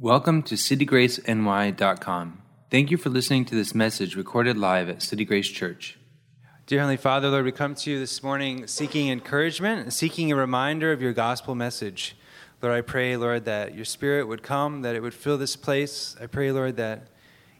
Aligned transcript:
Welcome 0.00 0.42
to 0.44 0.56
citygraceny.com. 0.56 2.42
Thank 2.68 2.90
you 2.90 2.96
for 2.96 3.10
listening 3.10 3.44
to 3.44 3.54
this 3.54 3.76
message 3.76 4.16
recorded 4.16 4.58
live 4.58 4.88
at 4.88 5.02
City 5.02 5.24
Grace 5.24 5.48
Church. 5.48 5.96
Dear 6.66 6.80
Heavenly 6.80 6.96
Father, 6.96 7.30
Lord, 7.30 7.44
we 7.44 7.52
come 7.52 7.76
to 7.76 7.92
you 7.92 8.00
this 8.00 8.20
morning 8.20 8.66
seeking 8.66 9.08
encouragement, 9.08 9.92
seeking 9.92 10.32
a 10.32 10.36
reminder 10.36 10.90
of 10.90 11.00
your 11.00 11.12
gospel 11.12 11.54
message. 11.54 12.16
Lord, 12.60 12.74
I 12.74 12.80
pray, 12.80 13.16
Lord, 13.16 13.44
that 13.44 13.76
your 13.76 13.84
spirit 13.84 14.26
would 14.26 14.42
come, 14.42 14.82
that 14.82 14.96
it 14.96 15.00
would 15.00 15.14
fill 15.14 15.38
this 15.38 15.54
place. 15.54 16.16
I 16.20 16.26
pray, 16.26 16.50
Lord, 16.50 16.76
that 16.78 17.06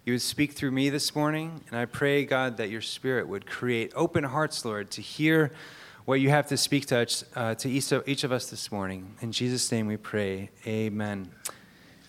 you 0.05 0.15
would 0.15 0.23
speak 0.23 0.55
through 0.55 0.73
me 0.73 0.91
this 0.91 1.15
morning. 1.15 1.63
And 1.71 1.79
I 1.79 1.85
pray, 1.85 2.25
God, 2.25 2.57
that 2.57 2.69
your 2.69 2.83
spirit 2.83 3.29
would 3.29 3.47
create 3.47 3.93
open 3.95 4.25
hearts, 4.25 4.65
Lord, 4.65 4.91
to 4.91 5.01
hear 5.01 5.53
what 6.05 6.21
you 6.21 6.31
have 6.31 6.49
to 6.49 6.57
speak 6.57 6.87
to, 6.87 6.99
us, 6.99 7.25
uh, 7.37 7.55
to 7.55 7.71
each, 7.71 7.93
of, 7.93 8.09
each 8.09 8.25
of 8.25 8.33
us 8.33 8.51
this 8.51 8.73
morning. 8.73 9.15
In 9.21 9.31
Jesus' 9.31 9.71
name 9.71 9.87
we 9.87 9.97
pray. 9.97 10.51
Amen. 10.67 11.31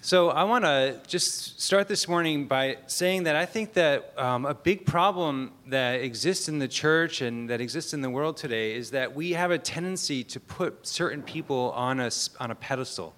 So, 0.06 0.30
I 0.30 0.44
want 0.44 0.66
to 0.66 1.02
just 1.08 1.60
start 1.60 1.88
this 1.88 2.08
morning 2.08 2.46
by 2.46 2.78
saying 2.86 3.24
that 3.24 3.36
I 3.36 3.48
think 3.48 3.74
that 3.74 4.14
um, 4.20 4.46
a 4.46 4.54
big 4.54 4.86
problem 4.86 5.54
that 5.66 6.02
exists 6.02 6.48
in 6.48 6.60
the 6.60 6.68
church 6.68 7.22
and 7.22 7.50
that 7.50 7.60
exists 7.60 7.92
in 7.92 8.02
the 8.02 8.10
world 8.12 8.38
today 8.38 8.76
is 8.76 8.92
that 8.92 9.16
we 9.16 9.32
have 9.32 9.50
a 9.50 9.58
tendency 9.58 10.24
to 10.26 10.40
put 10.40 10.86
certain 10.86 11.24
people 11.24 11.72
on 11.72 12.00
a, 12.00 12.12
on 12.40 12.52
a 12.52 12.56
pedestal, 12.56 13.16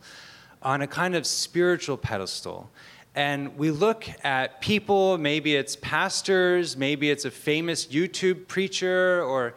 on 0.61 0.81
a 0.81 0.87
kind 0.87 1.13
of 1.13 1.27
spiritual 1.27 1.97
pedestal. 1.97 2.69
And 3.15 3.57
we 3.57 3.69
look 3.69 4.07
at 4.23 4.61
people, 4.61 5.17
maybe 5.17 5.57
it's 5.57 5.75
pastors, 5.75 6.77
maybe 6.77 7.09
it's 7.09 7.25
a 7.25 7.31
famous 7.31 7.87
YouTube 7.87 8.47
preacher, 8.47 9.21
or 9.23 9.55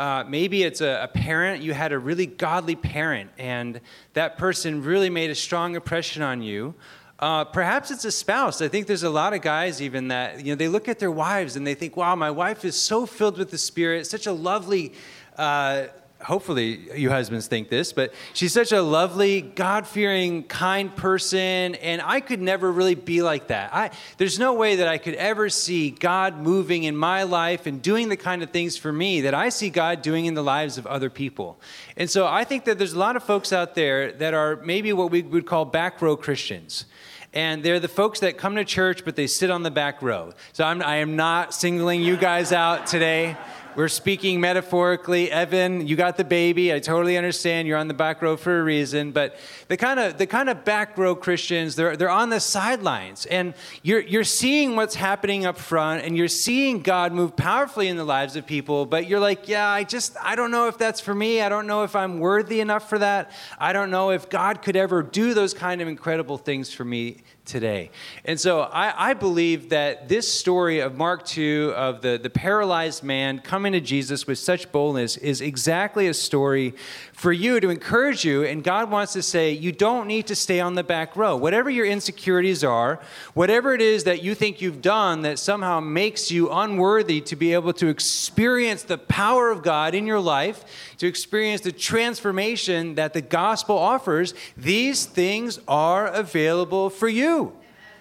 uh, 0.00 0.24
maybe 0.26 0.62
it's 0.62 0.80
a, 0.80 1.02
a, 1.02 1.08
parent, 1.08 1.62
you 1.62 1.74
had 1.74 1.92
a 1.92 1.98
really 1.98 2.24
godly 2.24 2.74
parent, 2.74 3.28
and 3.36 3.82
that 4.14 4.38
person 4.38 4.82
really 4.82 5.10
made 5.10 5.28
a 5.28 5.34
strong 5.34 5.74
impression 5.74 6.22
on 6.22 6.40
you. 6.40 6.74
Uh, 7.18 7.44
perhaps 7.44 7.90
it's 7.90 8.06
a 8.06 8.10
spouse. 8.10 8.62
I 8.62 8.68
think 8.68 8.86
there's 8.86 9.02
a 9.02 9.10
lot 9.10 9.34
of 9.34 9.42
guys 9.42 9.82
even 9.82 10.08
that 10.08 10.42
you 10.42 10.52
know 10.52 10.56
they 10.56 10.68
look 10.68 10.88
at 10.88 11.00
their 11.00 11.10
wives 11.10 11.54
and 11.54 11.66
they 11.66 11.74
think, 11.74 11.98
"Wow, 11.98 12.16
my 12.16 12.30
wife 12.30 12.64
is 12.64 12.76
so 12.76 13.04
filled 13.04 13.36
with 13.36 13.50
the 13.50 13.58
Spirit, 13.58 14.06
such 14.06 14.26
a 14.26 14.32
lovely, 14.32 14.94
uh, 15.36 15.88
hopefully 16.22 16.80
you 16.94 17.10
husbands 17.10 17.46
think 17.46 17.68
this, 17.68 17.92
but 17.92 18.12
she's 18.32 18.52
such 18.52 18.72
a 18.72 18.82
lovely, 18.82 19.40
God 19.40 19.86
fearing, 19.86 20.42
kind 20.44 20.94
person, 20.94 21.74
and 21.76 22.02
I 22.02 22.20
could 22.20 22.40
never 22.40 22.70
really 22.70 22.94
be 22.94 23.22
like 23.22 23.48
that. 23.48 23.74
I, 23.74 23.90
there's 24.18 24.38
no 24.38 24.54
way 24.54 24.76
that 24.76 24.88
I 24.88 24.98
could 24.98 25.14
ever 25.14 25.48
see 25.48 25.90
God 25.90 26.38
moving 26.38 26.84
in 26.84 26.96
my 26.96 27.22
life 27.22 27.66
and 27.66 27.80
doing 27.80 28.08
the 28.08 28.16
kind 28.16 28.42
of 28.42 28.50
things 28.50 28.76
for 28.76 28.92
me 28.92 29.22
that 29.22 29.34
I 29.34 29.48
see 29.48 29.70
God 29.70 30.02
doing 30.02 30.26
in 30.26 30.34
the 30.34 30.42
lives 30.42 30.78
of 30.78 30.86
other 30.86 31.10
people. 31.10 31.58
And 31.96 32.10
so 32.10 32.26
I 32.26 32.44
think 32.44 32.64
that 32.64 32.78
there's 32.78 32.94
a 32.94 32.98
lot 32.98 33.16
of 33.16 33.22
folks 33.22 33.52
out 33.52 33.74
there 33.74 34.12
that 34.12 34.34
are 34.34 34.56
maybe 34.56 34.92
what 34.92 35.10
we 35.10 35.22
would 35.22 35.46
call 35.46 35.64
back 35.64 36.00
row 36.02 36.16
Christians 36.16 36.84
and 37.32 37.62
they're 37.62 37.78
the 37.78 37.88
folks 37.88 38.20
that 38.20 38.36
come 38.36 38.56
to 38.56 38.64
church 38.64 39.04
but 39.04 39.16
they 39.16 39.26
sit 39.26 39.50
on 39.50 39.62
the 39.62 39.70
back 39.70 40.02
row 40.02 40.32
so 40.52 40.64
I'm, 40.64 40.82
i 40.82 40.96
am 40.96 41.16
not 41.16 41.54
singling 41.54 42.02
you 42.02 42.16
guys 42.16 42.52
out 42.52 42.86
today 42.86 43.36
we're 43.76 43.88
speaking 43.88 44.40
metaphorically. 44.40 45.30
Evan, 45.30 45.86
you 45.86 45.96
got 45.96 46.16
the 46.16 46.24
baby. 46.24 46.72
I 46.72 46.80
totally 46.80 47.16
understand. 47.16 47.68
You're 47.68 47.78
on 47.78 47.88
the 47.88 47.94
back 47.94 48.22
row 48.22 48.36
for 48.36 48.60
a 48.60 48.62
reason. 48.62 49.12
But 49.12 49.36
the 49.68 49.76
kind 49.76 50.00
of 50.00 50.18
the 50.18 50.26
kind 50.26 50.48
of 50.48 50.64
back 50.64 50.98
row 50.98 51.14
Christians, 51.14 51.76
they're 51.76 51.96
they're 51.96 52.10
on 52.10 52.30
the 52.30 52.40
sidelines, 52.40 53.26
and 53.26 53.54
you're 53.82 54.00
you're 54.00 54.24
seeing 54.24 54.76
what's 54.76 54.94
happening 54.94 55.46
up 55.46 55.58
front, 55.58 56.04
and 56.04 56.16
you're 56.16 56.28
seeing 56.28 56.82
God 56.82 57.12
move 57.12 57.36
powerfully 57.36 57.88
in 57.88 57.96
the 57.96 58.04
lives 58.04 58.36
of 58.36 58.46
people. 58.46 58.86
But 58.86 59.06
you're 59.06 59.20
like, 59.20 59.48
yeah, 59.48 59.68
I 59.68 59.84
just 59.84 60.16
I 60.22 60.36
don't 60.36 60.50
know 60.50 60.68
if 60.68 60.76
that's 60.76 61.00
for 61.00 61.14
me. 61.14 61.40
I 61.40 61.48
don't 61.48 61.66
know 61.66 61.84
if 61.84 61.94
I'm 61.94 62.18
worthy 62.18 62.60
enough 62.60 62.88
for 62.88 62.98
that. 62.98 63.30
I 63.58 63.72
don't 63.72 63.90
know 63.90 64.10
if 64.10 64.28
God 64.28 64.62
could 64.62 64.76
ever 64.76 65.02
do 65.02 65.34
those 65.34 65.54
kind 65.54 65.80
of 65.80 65.88
incredible 65.88 66.38
things 66.38 66.72
for 66.72 66.84
me 66.84 67.18
today. 67.44 67.90
And 68.24 68.38
so 68.38 68.60
I, 68.60 69.10
I, 69.10 69.14
believe 69.14 69.70
that 69.70 70.08
this 70.08 70.32
story 70.32 70.80
of 70.80 70.96
Mark 70.96 71.24
2 71.24 71.72
of 71.76 72.00
the, 72.00 72.18
the 72.22 72.30
paralyzed 72.30 73.02
man 73.02 73.40
coming 73.40 73.72
to 73.72 73.80
Jesus 73.80 74.26
with 74.26 74.38
such 74.38 74.70
boldness 74.70 75.16
is 75.16 75.40
exactly 75.40 76.06
a 76.06 76.14
story 76.14 76.74
for 77.12 77.32
you 77.32 77.58
to 77.60 77.68
encourage 77.68 78.24
you. 78.24 78.44
And 78.44 78.62
God 78.62 78.90
wants 78.90 79.12
to 79.14 79.22
say, 79.22 79.52
you 79.52 79.72
don't 79.72 80.06
need 80.06 80.26
to 80.28 80.36
stay 80.36 80.60
on 80.60 80.74
the 80.74 80.84
back 80.84 81.16
row. 81.16 81.36
Whatever 81.36 81.70
your 81.70 81.86
insecurities 81.86 82.62
are, 82.62 83.00
whatever 83.34 83.74
it 83.74 83.82
is 83.82 84.04
that 84.04 84.22
you 84.22 84.34
think 84.34 84.60
you've 84.60 84.82
done 84.82 85.22
that 85.22 85.38
somehow 85.38 85.80
makes 85.80 86.30
you 86.30 86.50
unworthy 86.50 87.20
to 87.22 87.36
be 87.36 87.52
able 87.52 87.72
to 87.74 87.88
experience 87.88 88.82
the 88.82 88.98
power 88.98 89.50
of 89.50 89.62
God 89.62 89.94
in 89.94 90.06
your 90.06 90.20
life, 90.20 90.64
to 90.98 91.06
experience 91.06 91.62
the 91.62 91.72
transformation 91.72 92.94
that 92.94 93.12
the 93.12 93.22
gospel 93.22 93.76
offers, 93.76 94.34
these 94.56 95.06
things 95.06 95.58
are 95.66 96.06
available 96.06 96.90
for 96.90 97.08
you. 97.08 97.39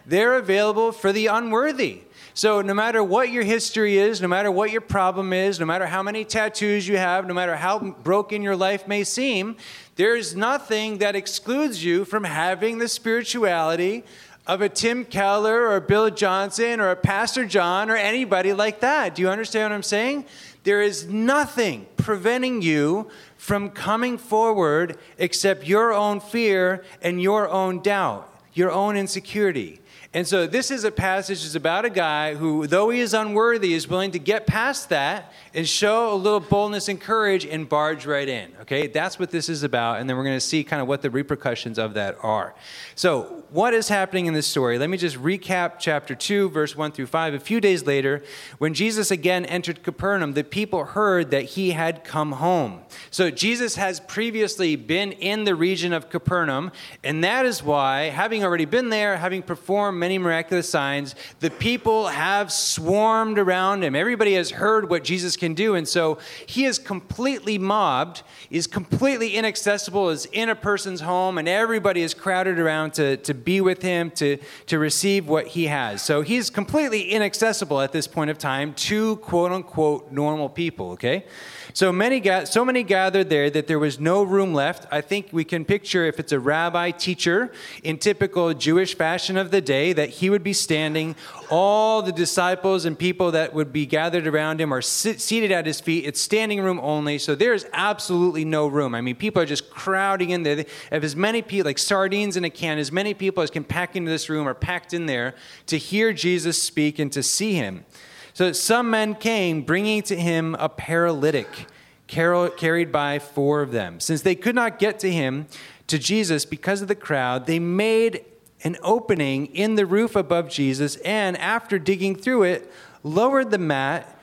They're 0.10 0.38
available 0.38 0.92
for 0.92 1.12
the 1.14 1.28
unworthy. 1.28 2.02
So, 2.34 2.62
no 2.62 2.74
matter 2.74 3.04
what 3.04 3.32
your 3.32 3.44
history 3.44 4.00
is, 4.00 4.22
no 4.22 4.28
matter 4.28 4.52
what 4.52 4.72
your 4.72 4.82
problem 4.82 5.34
is, 5.34 5.60
no 5.60 5.68
matter 5.68 5.86
how 5.86 6.02
many 6.02 6.26
tattoos 6.26 6.88
you 6.88 6.98
have, 6.98 7.28
no 7.28 7.34
matter 7.36 7.56
how 7.56 7.78
broken 7.80 8.42
your 8.42 8.56
life 8.56 8.88
may 8.88 9.04
seem, 9.04 9.56
there's 9.98 10.36
nothing 10.36 10.98
that 10.98 11.16
excludes 11.16 11.84
you 11.84 12.06
from 12.06 12.24
having 12.24 12.80
the 12.80 12.88
spirituality 12.88 14.04
of 14.48 14.62
a 14.62 14.70
Tim 14.70 15.06
Keller 15.06 15.70
or 15.70 15.80
Bill 15.80 16.10
Johnson 16.10 16.80
or 16.80 16.90
a 16.90 16.96
Pastor 16.96 17.46
John 17.46 17.92
or 17.92 17.96
anybody 17.96 18.52
like 18.52 18.80
that. 18.80 19.14
Do 19.14 19.22
you 19.22 19.30
understand 19.30 19.66
what 19.66 19.76
I'm 19.76 19.84
saying? 19.84 20.26
There 20.64 20.82
is 20.82 21.06
nothing 21.06 21.86
preventing 21.98 22.64
you 22.64 23.12
from 23.38 23.70
coming 23.70 24.18
forward 24.18 24.98
except 25.20 25.68
your 25.68 25.94
own 25.94 26.20
fear 26.20 26.84
and 27.00 27.22
your 27.22 27.48
own 27.48 27.84
doubt, 27.84 28.34
your 28.56 28.72
own 28.72 28.98
insecurity. 28.98 29.82
And 30.12 30.28
so 30.28 30.48
this 30.48 30.72
is 30.72 30.86
a 30.86 30.92
passage 30.92 31.46
is 31.46 31.56
about 31.56 31.86
a 31.86 31.90
guy 31.90 32.34
who, 32.34 32.66
though 32.66 32.90
he 32.90 33.00
is 33.00 33.14
unworthy, 33.14 33.74
is 33.74 33.88
willing 33.88 34.10
to 34.12 34.20
get 34.20 34.48
past 34.48 34.90
that 34.90 35.32
and 35.54 35.68
show 35.68 36.12
a 36.12 36.16
little 36.16 36.40
boldness 36.40 36.88
and 36.88 37.00
courage 37.00 37.46
and 37.46 37.70
barge 37.70 38.08
right 38.08 38.28
in. 38.28 38.52
Okay, 38.62 38.88
that's 38.88 39.20
what 39.20 39.30
this 39.30 39.50
is 39.50 39.62
about. 39.62 40.00
And 40.00 40.10
then 40.10 40.18
we're 40.18 40.24
going 40.24 40.36
to 40.36 40.42
see 40.42 40.64
kind 40.64 40.82
of 40.82 40.88
what 40.88 41.04
the 41.04 41.12
repercussions 41.12 41.78
of 41.78 41.94
that 41.94 42.18
are. 42.24 42.56
So, 42.96 43.44
what 43.52 43.74
is 43.74 43.90
happening 43.90 44.28
in 44.28 44.34
this 44.34 44.46
story? 44.46 44.78
Let 44.78 44.90
me 44.90 44.98
just 44.98 45.18
recap 45.18 45.74
chapter 45.80 46.14
2, 46.14 46.50
verse 46.50 46.76
1 46.76 46.92
through 46.92 47.08
5. 47.08 47.34
A 47.34 47.40
few 47.40 47.60
days 47.60 47.86
later, 47.86 48.24
when 48.60 48.74
Jesus 48.74 49.10
again 49.10 49.46
entered 49.46 49.82
Capernaum, 49.82 50.34
the 50.34 50.44
people 50.44 50.86
heard 50.86 51.32
that 51.32 51.44
he 51.44 51.72
had 51.72 52.04
come 52.04 52.34
home. 52.34 52.82
So, 53.10 53.32
Jesus 53.32 53.76
has 53.76 54.00
previously 54.00 54.76
been 54.76 55.12
in 55.14 55.46
the 55.46 55.56
region 55.56 55.94
of 55.94 56.10
Capernaum, 56.10 56.72
and 57.04 57.24
that 57.24 57.46
is 57.46 57.64
why, 57.64 58.10
having 58.10 58.44
already 58.44 58.66
been 58.66 58.90
there, 58.90 59.18
having 59.18 59.42
performed 59.42 59.98
many 59.98 60.18
miraculous 60.18 60.70
signs, 60.70 61.16
the 61.40 61.50
people 61.50 62.08
have 62.08 62.52
swarmed 62.52 63.40
around 63.40 63.84
him. 63.84 63.96
Everybody 63.96 64.36
has 64.36 64.52
heard 64.52 64.90
what 64.90 65.04
Jesus 65.04 65.36
can 65.36 65.54
do. 65.54 65.76
And 65.76 65.88
so 65.88 66.20
he 66.46 66.66
is 66.66 66.78
completely 66.78 67.58
mobbed, 67.58 68.22
is 68.52 68.68
completely 68.68 69.36
inaccessible, 69.36 70.10
is 70.10 70.26
in 70.28 70.50
a 70.50 70.56
person's 70.56 71.02
home, 71.02 71.38
and 71.38 71.48
everybody 71.48 72.02
is 72.02 72.14
crowded 72.14 72.60
around 72.60 72.94
to, 72.94 73.18
to 73.18 73.39
be 73.44 73.62
with 73.62 73.82
him, 73.82 74.12
to, 74.12 74.38
to 74.68 74.80
receive 74.80 75.28
what 75.28 75.48
he 75.48 75.68
has. 75.68 76.02
So 76.02 76.22
he's 76.22 76.50
completely 76.50 77.10
inaccessible 77.12 77.82
at 77.82 77.92
this 77.92 78.08
point 78.08 78.30
of 78.30 78.38
time 78.38 78.74
to 78.76 79.18
quote 79.18 79.52
unquote 79.52 80.12
normal 80.12 80.50
people, 80.50 80.92
okay? 80.92 81.26
So 81.74 81.92
many, 81.92 82.20
got 82.20 82.48
so 82.48 82.66
many 82.66 82.84
gathered 82.84 83.30
there 83.30 83.50
that 83.52 83.68
there 83.68 83.78
was 83.78 84.00
no 84.00 84.24
room 84.24 84.54
left. 84.54 84.88
I 84.92 85.02
think 85.02 85.30
we 85.32 85.44
can 85.44 85.66
picture 85.66 86.06
if 86.06 86.20
it's 86.20 86.32
a 86.32 86.40
rabbi 86.40 86.90
teacher 86.92 87.52
in 87.84 88.00
typical 88.00 88.54
Jewish 88.56 88.96
fashion 88.96 89.38
of 89.38 89.52
the 89.52 89.62
day, 89.62 89.94
that 89.94 90.10
he 90.10 90.32
would 90.32 90.44
be 90.44 90.54
standing. 90.54 91.16
All 91.52 92.02
the 92.02 92.12
disciples 92.12 92.86
and 92.86 92.98
people 92.98 93.32
that 93.32 93.54
would 93.54 93.72
be 93.72 93.86
gathered 93.86 94.26
around 94.26 94.60
him 94.60 94.74
are 94.74 94.82
sit, 94.82 95.22
seated 95.22 95.52
at 95.52 95.68
his 95.68 95.80
feet. 95.80 96.06
It's 96.06 96.22
standing 96.22 96.60
room 96.62 96.80
only, 96.82 97.20
so 97.20 97.36
there's 97.36 97.66
absolutely 97.72 98.46
no 98.46 98.68
room. 98.68 98.96
I 98.96 99.02
mean, 99.02 99.16
people 99.16 99.42
are 99.42 99.46
just 99.46 99.70
crowding 99.70 100.32
in 100.32 100.44
there. 100.44 100.56
They 100.56 100.66
have 100.92 101.04
as 101.04 101.16
many 101.16 101.44
people, 101.44 101.70
like 101.70 101.78
sardines 101.78 102.36
in 102.36 102.44
a 102.46 102.50
can, 102.50 102.80
as 102.80 102.92
many 102.92 103.14
people 103.14 103.29
as 103.38 103.52
can 103.52 103.64
pack 103.64 103.96
into 103.96 104.10
this 104.10 104.30
room 104.30 104.48
are 104.48 104.54
packed 104.54 104.94
in 104.94 105.06
there 105.06 105.36
to 105.68 105.78
hear 105.78 106.12
Jesus 106.14 106.62
speak 106.62 106.98
and 106.98 107.12
to 107.12 107.22
see 107.22 107.54
him. 107.54 107.86
So 108.34 108.52
some 108.52 108.90
men 108.90 109.16
came, 109.16 109.62
bringing 109.62 110.02
to 110.04 110.16
him 110.16 110.56
a 110.56 110.70
paralytic, 110.70 111.68
carried 112.08 112.92
by 112.92 113.20
four 113.20 113.62
of 113.62 113.72
them. 113.72 114.00
Since 114.00 114.22
they 114.22 114.36
could 114.36 114.56
not 114.56 114.80
get 114.80 115.00
to 115.00 115.12
him, 115.12 115.48
to 115.88 116.00
Jesus, 116.00 116.46
because 116.46 116.82
of 116.82 116.88
the 116.88 116.96
crowd, 116.96 117.46
they 117.46 117.60
made 117.60 118.24
an 118.64 118.78
opening 118.84 119.48
in 119.48 119.76
the 119.76 119.86
roof 119.86 120.16
above 120.16 120.50
Jesus, 120.50 120.96
and 120.98 121.38
after 121.38 121.80
digging 121.80 122.16
through 122.16 122.44
it, 122.44 122.72
lowered 123.04 123.52
the 123.52 123.58
mat 123.58 124.16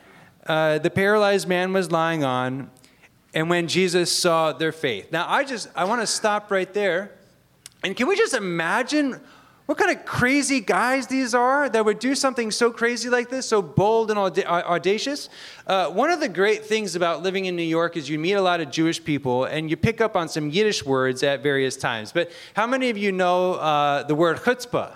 uh, 0.47 0.79
the 0.79 0.91
paralyzed 0.91 1.49
man 1.49 1.73
was 1.73 1.91
lying 1.91 2.23
on, 2.23 2.71
and 3.35 3.51
when 3.51 3.67
Jesus 3.67 4.17
saw 4.17 4.53
their 4.53 4.73
faith. 4.73 5.11
Now, 5.11 5.27
I 5.29 5.45
just 5.45 5.69
I 5.75 5.85
want 5.85 6.03
to 6.03 6.07
stop 6.07 6.51
right 6.51 6.73
there, 6.73 7.13
and 7.83 7.97
can 7.97 8.09
we 8.09 8.17
just 8.17 8.35
imagine 8.35 9.21
what 9.67 9.79
kind 9.79 9.97
of 9.97 10.05
crazy 10.05 10.61
guys 10.61 11.09
these 11.09 11.35
are 11.35 11.69
that 11.69 11.85
would 11.85 11.99
do 11.99 12.15
something 12.15 12.53
so 12.53 12.71
crazy 12.71 13.09
like 13.09 13.31
this, 13.31 13.47
so 13.47 13.61
bold 13.61 14.11
and 14.11 14.19
audacious? 14.19 15.29
Uh, 15.67 15.91
one 15.91 16.11
of 16.11 16.21
the 16.21 16.29
great 16.29 16.65
things 16.65 16.95
about 16.95 17.23
living 17.23 17.47
in 17.47 17.57
New 17.57 17.63
York 17.63 17.97
is 17.97 18.09
you 18.09 18.19
meet 18.19 18.35
a 18.35 18.41
lot 18.41 18.61
of 18.61 18.71
Jewish 18.71 19.03
people 19.03 19.45
and 19.45 19.69
you 19.69 19.77
pick 19.77 20.01
up 20.01 20.15
on 20.17 20.29
some 20.29 20.51
Yiddish 20.51 20.85
words 20.85 21.25
at 21.25 21.43
various 21.43 21.77
times. 21.77 22.13
But 22.13 22.31
how 22.55 22.67
many 22.69 22.91
of 22.91 22.97
you 22.97 23.11
know 23.11 23.55
uh, 23.55 24.05
the 24.05 24.15
word 24.15 24.37
chutzpah? 24.39 24.95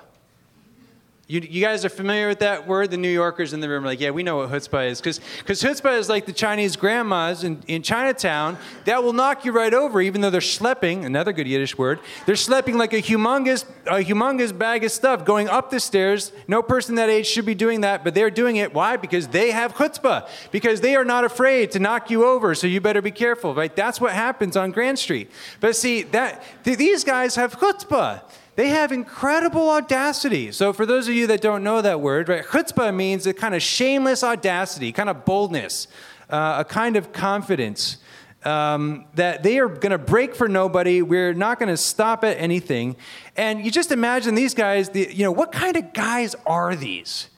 You, 1.31 1.41
you, 1.49 1.61
guys 1.61 1.85
are 1.85 1.89
familiar 1.89 2.27
with 2.27 2.41
that 2.41 2.67
word? 2.67 2.91
The 2.91 2.97
New 2.97 3.09
Yorkers 3.09 3.53
in 3.53 3.61
the 3.61 3.69
room 3.69 3.85
are 3.85 3.87
like, 3.87 4.01
yeah, 4.01 4.11
we 4.11 4.25
know 4.25 4.39
what 4.39 4.51
chutzpah 4.51 4.91
is. 4.91 5.01
Because 5.01 5.21
chutzpah 5.63 5.97
is 5.97 6.09
like 6.09 6.27
the 6.27 6.33
Chinese 6.33 6.75
grandmas 6.75 7.45
in, 7.45 7.63
in 7.69 7.83
Chinatown 7.83 8.59
that 8.85 9.05
will 9.05 9.13
knock 9.13 9.45
you 9.45 9.53
right 9.53 9.73
over, 9.73 10.01
even 10.01 10.23
though 10.23 10.31
they're 10.31 10.41
schlepping, 10.41 11.05
another 11.05 11.33
good 11.33 11.47
Yiddish 11.47 11.79
word. 11.79 12.01
They're 12.27 12.35
schlepping 12.35 12.75
like 12.75 12.93
a 12.93 13.01
humongous, 13.01 13.65
a 13.87 14.03
humongous 14.03 14.59
bag 14.59 14.83
of 14.83 14.91
stuff 14.91 15.25
going 15.25 15.49
up 15.49 15.71
the 15.71 15.79
stairs. 15.79 16.33
No 16.49 16.63
person 16.63 16.97
that 16.97 17.09
age 17.09 17.29
should 17.29 17.47
be 17.47 17.55
doing 17.55 17.83
that, 17.83 18.03
but 18.03 18.13
they're 18.13 18.29
doing 18.29 18.57
it. 18.57 18.75
Why? 18.75 18.97
Because 18.97 19.29
they 19.29 19.53
have 19.53 19.75
chutzpah. 19.75 20.29
Because 20.51 20.81
they 20.81 20.97
are 20.97 21.05
not 21.05 21.23
afraid 21.23 21.71
to 21.71 21.79
knock 21.79 22.11
you 22.11 22.27
over, 22.27 22.57
so 22.57 22.67
you 22.67 22.81
better 22.81 23.03
be 23.03 23.13
careful, 23.13 23.55
right? 23.55 23.77
That's 23.77 24.01
what 24.01 24.15
happens 24.15 24.57
on 24.57 24.73
Grand 24.73 24.99
Street. 24.99 25.31
But 25.61 25.77
see, 25.77 26.03
that, 26.03 26.43
these 26.65 27.05
guys 27.05 27.37
have 27.37 27.53
chutzpah. 27.61 28.23
They 28.61 28.69
have 28.69 28.93
incredible 28.93 29.71
audacity. 29.71 30.53
So, 30.53 30.75
for 30.75 30.85
those 30.85 31.09
of 31.09 31.15
you 31.15 31.27
that 31.29 31.41
don't 31.41 31.65
know 31.65 31.81
that 31.81 32.03
word, 32.03 32.29
right, 32.29 32.45
chutzpah 32.45 32.95
means 32.95 33.27
a 33.27 33.33
kind 33.33 33.55
of 33.55 33.63
shameless 33.63 34.23
audacity, 34.23 34.93
kind 34.93 35.09
of 35.09 35.25
boldness, 35.25 35.89
uh, 36.29 36.57
a 36.59 36.65
kind 36.67 36.97
of 36.97 37.11
confidence. 37.11 37.97
Um, 38.45 39.07
that 39.15 39.43
they 39.43 39.59
are 39.61 39.69
going 39.69 39.93
to 39.93 39.99
break 39.99 40.35
for 40.35 40.47
nobody. 40.47 41.01
We're 41.01 41.33
not 41.33 41.59
going 41.59 41.71
to 41.71 41.77
stop 41.79 42.23
at 42.23 42.37
anything. 42.37 42.97
And 43.35 43.65
you 43.65 43.71
just 43.71 43.93
imagine 43.93 44.35
these 44.35 44.53
guys, 44.53 44.91
the, 44.91 45.09
you 45.11 45.25
know, 45.25 45.33
what 45.33 45.53
kind 45.53 45.79
of 45.79 45.95
guys 45.95 46.37
are 46.45 46.77
these? 46.77 47.31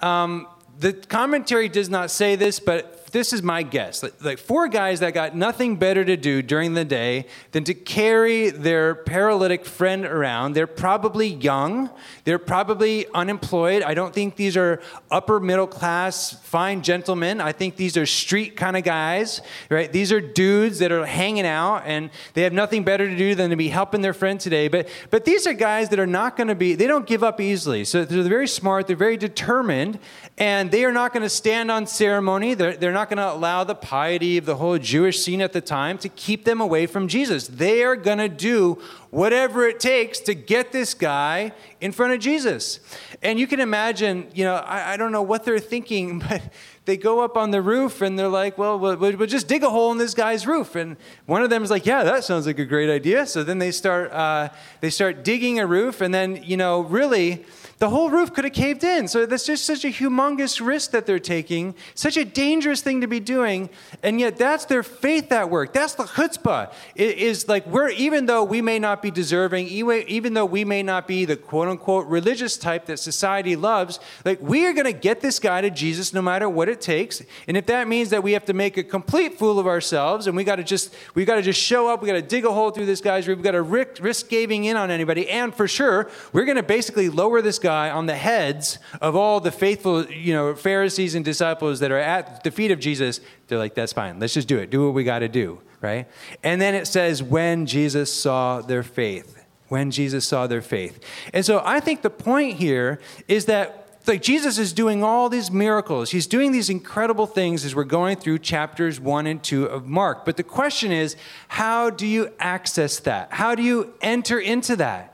Um, 0.00 0.48
the 0.78 0.94
commentary 0.94 1.68
does 1.68 1.90
not 1.90 2.10
say 2.10 2.34
this, 2.34 2.60
but 2.60 3.01
this 3.12 3.32
is 3.32 3.42
my 3.42 3.62
guess. 3.62 4.02
Like, 4.02 4.24
like, 4.24 4.38
four 4.38 4.68
guys 4.68 5.00
that 5.00 5.12
got 5.12 5.36
nothing 5.36 5.76
better 5.76 6.04
to 6.04 6.16
do 6.16 6.42
during 6.42 6.74
the 6.74 6.84
day 6.84 7.26
than 7.52 7.62
to 7.64 7.74
carry 7.74 8.48
their 8.50 8.94
paralytic 8.94 9.66
friend 9.66 10.04
around. 10.06 10.54
They're 10.54 10.66
probably 10.66 11.28
young. 11.28 11.90
They're 12.24 12.38
probably 12.38 13.06
unemployed. 13.14 13.82
I 13.82 13.92
don't 13.92 14.14
think 14.14 14.36
these 14.36 14.56
are 14.56 14.80
upper 15.10 15.40
middle 15.40 15.66
class, 15.66 16.32
fine 16.42 16.82
gentlemen. 16.82 17.40
I 17.40 17.52
think 17.52 17.76
these 17.76 17.98
are 17.98 18.06
street 18.06 18.56
kind 18.56 18.76
of 18.76 18.82
guys, 18.82 19.42
right? 19.68 19.92
These 19.92 20.10
are 20.10 20.20
dudes 20.20 20.78
that 20.78 20.90
are 20.90 21.04
hanging 21.04 21.46
out 21.46 21.82
and 21.84 22.10
they 22.32 22.42
have 22.42 22.54
nothing 22.54 22.82
better 22.82 23.08
to 23.08 23.16
do 23.16 23.34
than 23.34 23.50
to 23.50 23.56
be 23.56 23.68
helping 23.68 24.00
their 24.00 24.14
friend 24.14 24.40
today. 24.40 24.68
But, 24.68 24.88
but 25.10 25.26
these 25.26 25.46
are 25.46 25.52
guys 25.52 25.90
that 25.90 25.98
are 25.98 26.06
not 26.06 26.36
going 26.36 26.48
to 26.48 26.54
be, 26.54 26.74
they 26.74 26.86
don't 26.86 27.06
give 27.06 27.22
up 27.22 27.40
easily. 27.40 27.84
So 27.84 28.06
they're 28.06 28.22
very 28.22 28.48
smart, 28.48 28.86
they're 28.86 28.96
very 28.96 29.18
determined, 29.18 29.98
and 30.38 30.70
they 30.70 30.84
are 30.84 30.92
not 30.92 31.12
going 31.12 31.22
to 31.22 31.28
stand 31.28 31.70
on 31.70 31.86
ceremony. 31.86 32.54
They're, 32.54 32.74
they're 32.74 32.92
not 32.92 33.01
not 33.02 33.08
going 33.08 33.18
to 33.18 33.32
allow 33.32 33.64
the 33.64 33.74
piety 33.74 34.38
of 34.38 34.44
the 34.44 34.54
whole 34.54 34.78
Jewish 34.78 35.18
scene 35.18 35.40
at 35.40 35.52
the 35.52 35.60
time 35.60 35.98
to 35.98 36.08
keep 36.08 36.44
them 36.44 36.60
away 36.60 36.86
from 36.86 37.08
Jesus. 37.08 37.48
They 37.48 37.82
are 37.82 37.96
going 37.96 38.18
to 38.18 38.28
do 38.28 38.80
whatever 39.10 39.66
it 39.66 39.80
takes 39.80 40.20
to 40.20 40.34
get 40.34 40.70
this 40.70 40.94
guy 40.94 41.50
in 41.80 41.90
front 41.90 42.12
of 42.12 42.20
Jesus. 42.20 42.78
And 43.20 43.40
you 43.40 43.48
can 43.48 43.58
imagine, 43.58 44.30
you 44.34 44.44
know, 44.44 44.54
I, 44.54 44.92
I 44.92 44.96
don't 44.96 45.10
know 45.10 45.22
what 45.22 45.44
they're 45.44 45.58
thinking, 45.58 46.18
but 46.28 46.42
they 46.84 46.96
go 46.96 47.24
up 47.24 47.36
on 47.36 47.50
the 47.50 47.60
roof 47.60 48.02
and 48.02 48.16
they're 48.16 48.28
like, 48.28 48.56
well, 48.56 48.78
we'll, 48.78 48.96
we'll, 48.96 49.26
just 49.26 49.48
dig 49.48 49.64
a 49.64 49.70
hole 49.70 49.90
in 49.90 49.98
this 49.98 50.14
guy's 50.14 50.46
roof. 50.46 50.76
And 50.76 50.96
one 51.26 51.42
of 51.42 51.50
them 51.50 51.64
is 51.64 51.70
like, 51.70 51.86
yeah, 51.86 52.04
that 52.04 52.22
sounds 52.22 52.46
like 52.46 52.60
a 52.60 52.64
great 52.64 52.88
idea. 52.88 53.26
So 53.26 53.42
then 53.42 53.58
they 53.58 53.72
start, 53.72 54.12
uh, 54.12 54.50
they 54.80 54.90
start 54.90 55.24
digging 55.24 55.58
a 55.58 55.66
roof. 55.66 56.00
And 56.00 56.14
then, 56.14 56.40
you 56.44 56.56
know, 56.56 56.82
really, 56.82 57.44
the 57.82 57.90
whole 57.90 58.10
roof 58.10 58.32
could 58.32 58.44
have 58.44 58.52
caved 58.52 58.84
in. 58.84 59.08
So 59.08 59.26
that's 59.26 59.44
just 59.44 59.64
such 59.64 59.84
a 59.84 59.88
humongous 59.88 60.64
risk 60.64 60.92
that 60.92 61.04
they're 61.04 61.18
taking, 61.18 61.74
such 61.96 62.16
a 62.16 62.24
dangerous 62.24 62.80
thing 62.80 63.00
to 63.00 63.08
be 63.08 63.18
doing. 63.18 63.70
And 64.04 64.20
yet 64.20 64.36
that's 64.36 64.66
their 64.66 64.84
faith 64.84 65.32
at 65.32 65.50
work. 65.50 65.72
That's 65.72 65.94
the 65.96 66.04
chutzpah. 66.04 66.72
It 66.94 67.18
is 67.18 67.48
like 67.48 67.66
we're, 67.66 67.88
even 67.88 68.26
though 68.26 68.44
we 68.44 68.62
may 68.62 68.78
not 68.78 69.02
be 69.02 69.10
deserving, 69.10 69.66
even 69.66 70.32
though 70.32 70.44
we 70.44 70.64
may 70.64 70.84
not 70.84 71.08
be 71.08 71.24
the 71.24 71.34
quote 71.34 71.66
unquote 71.66 72.06
religious 72.06 72.56
type 72.56 72.86
that 72.86 73.00
society 73.00 73.56
loves, 73.56 73.98
like 74.24 74.40
we 74.40 74.64
are 74.64 74.72
going 74.72 74.84
to 74.84 74.92
get 74.92 75.20
this 75.20 75.40
guy 75.40 75.60
to 75.60 75.68
Jesus 75.68 76.14
no 76.14 76.22
matter 76.22 76.48
what 76.48 76.68
it 76.68 76.80
takes. 76.80 77.20
And 77.48 77.56
if 77.56 77.66
that 77.66 77.88
means 77.88 78.10
that 78.10 78.22
we 78.22 78.30
have 78.34 78.44
to 78.44 78.52
make 78.54 78.76
a 78.76 78.84
complete 78.84 79.40
fool 79.40 79.58
of 79.58 79.66
ourselves 79.66 80.28
and 80.28 80.36
we 80.36 80.44
got 80.44 80.56
to 80.56 80.62
just, 80.62 80.94
we 81.16 81.24
got 81.24 81.34
to 81.34 81.42
just 81.42 81.60
show 81.60 81.88
up, 81.88 82.00
we 82.00 82.06
got 82.06 82.12
to 82.12 82.22
dig 82.22 82.44
a 82.44 82.52
hole 82.52 82.70
through 82.70 82.86
this 82.86 83.00
guy's 83.00 83.26
roof, 83.26 83.38
we 83.38 83.42
got 83.42 83.50
to 83.50 83.62
risk, 83.62 84.00
risk 84.00 84.28
caving 84.28 84.66
in 84.66 84.76
on 84.76 84.92
anybody. 84.92 85.28
And 85.28 85.52
for 85.52 85.66
sure, 85.66 86.08
we're 86.32 86.44
going 86.44 86.58
to 86.58 86.62
basically 86.62 87.08
lower 87.08 87.42
this 87.42 87.58
guy 87.58 87.71
on 87.72 88.06
the 88.06 88.14
heads 88.14 88.78
of 89.00 89.16
all 89.16 89.40
the 89.40 89.50
faithful, 89.50 90.10
you 90.10 90.32
know, 90.32 90.54
Pharisees 90.54 91.14
and 91.14 91.24
disciples 91.24 91.80
that 91.80 91.90
are 91.90 91.98
at 91.98 92.44
the 92.44 92.50
feet 92.50 92.70
of 92.70 92.80
Jesus. 92.80 93.20
They're 93.48 93.58
like, 93.58 93.74
that's 93.74 93.92
fine. 93.92 94.18
Let's 94.18 94.34
just 94.34 94.48
do 94.48 94.58
it. 94.58 94.70
Do 94.70 94.86
what 94.86 94.94
we 94.94 95.04
got 95.04 95.20
to 95.20 95.28
do, 95.28 95.60
right? 95.80 96.08
And 96.42 96.60
then 96.60 96.74
it 96.74 96.86
says, 96.86 97.22
when 97.22 97.66
Jesus 97.66 98.12
saw 98.12 98.60
their 98.60 98.82
faith. 98.82 99.44
When 99.68 99.90
Jesus 99.90 100.26
saw 100.26 100.46
their 100.46 100.62
faith. 100.62 101.02
And 101.32 101.44
so 101.44 101.62
I 101.64 101.80
think 101.80 102.02
the 102.02 102.10
point 102.10 102.58
here 102.58 103.00
is 103.26 103.46
that 103.46 103.78
like 104.06 104.22
Jesus 104.22 104.58
is 104.58 104.72
doing 104.72 105.04
all 105.04 105.28
these 105.28 105.50
miracles. 105.50 106.10
He's 106.10 106.26
doing 106.26 106.52
these 106.52 106.68
incredible 106.68 107.26
things 107.26 107.64
as 107.64 107.74
we're 107.74 107.84
going 107.84 108.16
through 108.16 108.40
chapters 108.40 109.00
1 109.00 109.26
and 109.26 109.42
2 109.42 109.66
of 109.66 109.86
Mark. 109.86 110.24
But 110.24 110.36
the 110.36 110.42
question 110.42 110.90
is, 110.90 111.16
how 111.48 111.90
do 111.90 112.06
you 112.06 112.32
access 112.38 112.98
that? 113.00 113.32
How 113.32 113.54
do 113.54 113.62
you 113.62 113.94
enter 114.00 114.38
into 114.38 114.76
that? 114.76 115.11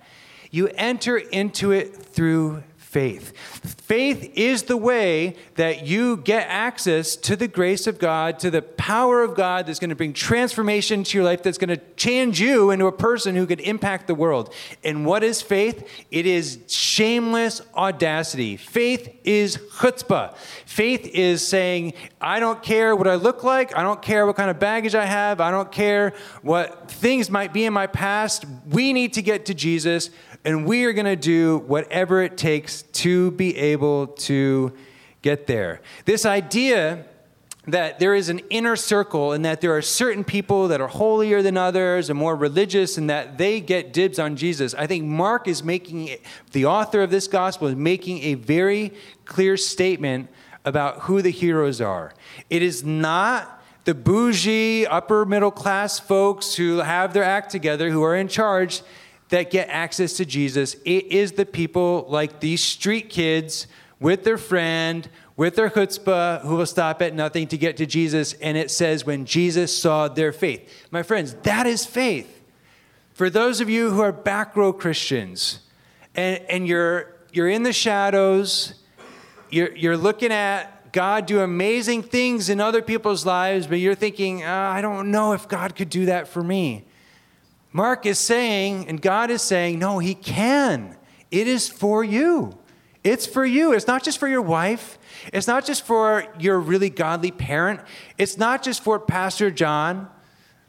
You 0.51 0.69
enter 0.75 1.17
into 1.17 1.73
it 1.73 1.95
through 1.95 2.63
faith. 2.89 3.37
Faith 3.37 4.33
is 4.35 4.63
the 4.63 4.77
way 4.77 5.37
that 5.57 5.87
you 5.87 6.17
get 6.17 6.49
access 6.49 7.17
to 7.17 7.37
the 7.37 7.47
grace 7.47 7.87
of 7.87 7.99
God, 7.99 8.39
to 8.39 8.51
the 8.51 8.63
power 8.63 9.23
of 9.23 9.35
God 9.35 9.67
that's 9.67 9.79
going 9.79 9.91
to 9.91 9.97
bring 9.97 10.15
transformation 10.15 11.05
to 11.05 11.19
your 11.19 11.25
life, 11.25 11.43
that's 11.43 11.59
going 11.59 11.69
to 11.69 11.81
change 11.97 12.41
you 12.41 12.71
into 12.71 12.87
a 12.87 12.93
person 12.93 13.35
who 13.35 13.47
could 13.47 13.61
impact 13.61 14.07
the 14.07 14.15
world. 14.15 14.55
And 14.83 15.05
what 15.05 15.23
is 15.23 15.43
faith? 15.43 15.87
It 16.11 16.25
is 16.25 16.61
shameless 16.67 17.61
audacity. 17.75 18.57
Faith 18.57 19.15
is 19.23 19.59
chutzpah. 19.59 20.35
Faith 20.65 21.07
is 21.09 21.47
saying, 21.47 21.93
I 22.23 22.41
don't 22.41 22.63
care 22.63 22.97
what 22.97 23.07
I 23.07 23.17
look 23.17 23.45
like, 23.45 23.77
I 23.77 23.83
don't 23.83 24.01
care 24.01 24.27
what 24.27 24.37
kind 24.37 24.51
of 24.51 24.59
baggage 24.59 24.95
I 24.95 25.05
have, 25.05 25.43
I 25.43 25.51
don't 25.51 25.71
care 25.71 26.15
what 26.41 26.91
things 26.91 27.29
might 27.29 27.53
be 27.53 27.67
in 27.67 27.75
my 27.75 27.87
past. 27.87 28.47
We 28.71 28.95
need 28.95 29.13
to 29.13 29.23
get 29.23 29.45
to 29.47 29.55
Jesus 29.55 30.09
and 30.45 30.65
we 30.65 30.85
are 30.85 30.93
going 30.93 31.07
to 31.07 31.17
do 31.17 31.59
whatever 31.67 32.23
it 32.23 32.37
takes 32.37 32.83
to 32.83 33.31
be 33.33 33.57
able 33.57 34.09
to 34.09 34.73
get 35.23 35.47
there. 35.47 35.81
This 36.05 36.25
idea 36.25 37.05
that 37.67 37.99
there 37.99 38.15
is 38.15 38.31
an 38.31 38.39
inner 38.49 38.77
circle 38.77 39.33
and 39.33 39.45
that 39.45 39.61
there 39.61 39.77
are 39.77 39.83
certain 39.83 40.25
people 40.25 40.69
that 40.69 40.81
are 40.81 40.89
holier 40.89 41.43
than 41.43 41.59
others 41.59 42.09
and 42.09 42.19
more 42.19 42.35
religious 42.35 42.97
and 42.97 43.11
that 43.11 43.37
they 43.37 43.61
get 43.61 43.93
dibs 43.93 44.19
on 44.19 44.37
Jesus. 44.37 44.75
I 44.75 44.87
think 44.87 45.05
Mark 45.05 45.47
is 45.47 45.63
making, 45.63 46.17
the 46.53 46.65
author 46.65 47.03
of 47.03 47.11
this 47.11 47.29
gospel 47.29 47.69
is 47.69 47.77
making 47.77 48.23
a 48.23 48.35
very 48.35 48.95
clear 49.27 49.59
statement 49.59 50.31
about 50.65 51.01
who 51.03 51.21
the 51.21 51.31
heroes 51.31 51.81
are. 51.81 52.15
It 52.49 52.63
is 52.63 52.85
not 52.85 53.63
the 53.85 53.95
bougie, 53.95 54.87
upper 54.87 55.27
middle 55.27 55.51
class 55.51 55.99
folks 55.99 56.55
who 56.55 56.79
have 56.79 57.13
their 57.13 57.25
act 57.25 57.51
together, 57.51 57.91
who 57.91 58.03
are 58.03 58.17
in 58.17 58.29
charge 58.29 58.83
that 59.29 59.51
get 59.51 59.69
access 59.69 60.15
to 60.15 60.25
Jesus. 60.25 60.75
It 60.85 61.07
is 61.07 61.33
the 61.33 61.47
people 61.47 62.07
like 62.09 62.41
these 62.41 62.63
street 62.63 63.11
kids 63.11 63.67
with 64.01 64.25
their 64.25 64.39
friend, 64.39 65.09
with 65.37 65.57
their 65.57 65.71
chutzpah, 65.71 66.43
who 66.43 66.57
will 66.57 66.67
stop 66.67 67.03
at 67.03 67.15
nothing 67.15 67.47
to 67.49 67.59
get 67.59 67.77
to 67.79 67.87
Jesus. 67.87 68.33
And 68.35 68.57
it 68.57 68.71
says, 68.71 69.05
when 69.05 69.25
Jesus 69.25 69.77
saw 69.77 70.09
their 70.09 70.33
faith. 70.33 70.87
My 70.91 71.03
friends, 71.03 71.35
that 71.43 71.67
is 71.67 71.85
faith. 71.85 72.43
For 73.13 73.29
those 73.29 73.61
of 73.61 73.69
you 73.69 73.91
who 73.91 74.01
are 74.01 74.13
back 74.13 74.57
row 74.57 74.73
Christians 74.73 75.61
and, 76.15 76.41
and 76.49 76.67
you're, 76.67 77.17
you're 77.33 77.49
in 77.49 77.65
the 77.65 77.73
shadows, 77.73 78.75
you're, 79.51 79.75
you're 79.77 79.97
looking 79.97 80.33
at 80.33 80.93
God 80.93 81.27
do 81.27 81.41
amazing 81.41 82.03
things 82.03 82.49
in 82.49 82.61
other 82.61 82.81
people's 82.81 83.27
lives, 83.27 83.67
but 83.67 83.79
you're 83.79 83.95
thinking, 83.95 84.43
oh, 84.43 84.51
I 84.51 84.81
don't 84.81 85.11
know 85.11 85.33
if 85.33 85.49
God 85.49 85.77
could 85.77 85.91
do 85.91 86.07
that 86.07 86.29
for 86.29 86.43
me. 86.43 86.87
Mark 87.73 88.07
is 88.07 88.19
saying, 88.19 88.89
and 88.89 89.01
God 89.01 89.31
is 89.31 89.43
saying, 89.43 89.79
no, 89.79 89.99
He 89.99 90.15
can. 90.15 90.97
It 91.31 91.47
is 91.47 91.69
for 91.69 92.03
you. 92.03 92.59
It's 93.05 93.27
for 93.27 93.45
you. 93.45 93.73
It's 93.73 93.87
not 93.87 94.03
just 94.03 94.19
for 94.19 94.29
your 94.29 94.43
wife. 94.43 94.99
It's 95.33 95.47
not 95.47 95.65
just 95.65 95.87
for 95.87 96.27
your 96.39 96.59
really 96.59 96.91
godly 96.91 97.31
parent. 97.31 97.81
It's 98.17 98.37
not 98.37 98.63
just 98.63 98.83
for 98.83 98.99
Pastor 98.99 99.51
John. 99.51 100.09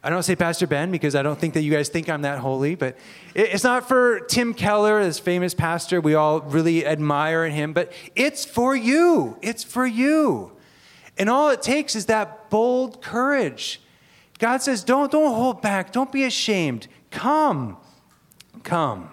I 0.01 0.09
don't 0.09 0.23
say 0.23 0.35
Pastor 0.35 0.65
Ben 0.65 0.91
because 0.91 1.15
I 1.15 1.23
don't 1.23 1.37
think 1.37 1.53
that 1.55 1.61
you 1.61 1.71
guys 1.71 1.89
think 1.89 2.07
I'm 2.07 2.21
that 2.21 2.39
holy, 2.39 2.75
but 2.75 2.97
it's 3.35 3.65
not 3.65 3.87
for 3.87 4.21
Tim 4.21 4.53
Keller, 4.53 5.03
this 5.03 5.19
famous 5.19 5.53
pastor 5.53 5.99
we 5.99 6.15
all 6.15 6.39
really 6.39 6.85
admire 6.85 7.43
in 7.43 7.51
him, 7.51 7.73
but 7.73 7.91
it's 8.15 8.45
for 8.45 8.75
you. 8.75 9.37
It's 9.41 9.63
for 9.63 9.85
you. 9.85 10.53
And 11.17 11.29
all 11.29 11.49
it 11.49 11.61
takes 11.61 11.97
is 11.97 12.05
that 12.05 12.49
bold 12.49 13.01
courage 13.01 13.81
God 14.39 14.61
says, 14.61 14.83
don't, 14.83 15.11
don't 15.11 15.35
hold 15.35 15.61
back. 15.61 15.91
Don't 15.91 16.11
be 16.11 16.23
ashamed. 16.23 16.87
Come. 17.11 17.77
Come. 18.63 19.11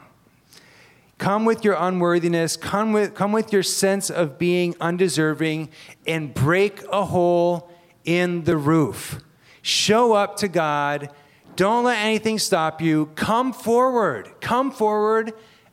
Come 1.19 1.47
with 1.47 1.65
your 1.65 1.77
unworthiness, 1.79 2.59
come 2.59 2.93
with, 2.93 3.15
come 3.15 3.33
with 3.33 3.51
your 3.51 3.63
sense 3.63 4.11
of 4.11 4.39
being 4.39 4.77
undeserving, 4.81 5.71
and 6.07 6.35
break 6.35 6.83
a 6.93 7.07
hole 7.07 7.71
in 8.05 8.45
the 8.45 8.57
roof. 8.57 9.21
Show 9.63 10.13
up 10.13 10.37
to 10.37 10.49
God. 10.49 11.11
Don't 11.57 11.85
let 11.85 11.99
anything 11.99 12.39
stop 12.39 12.83
you. 12.83 13.07
Come 13.15 13.55
forward. 13.55 14.31
Come 14.41 14.71
forward 14.71 15.33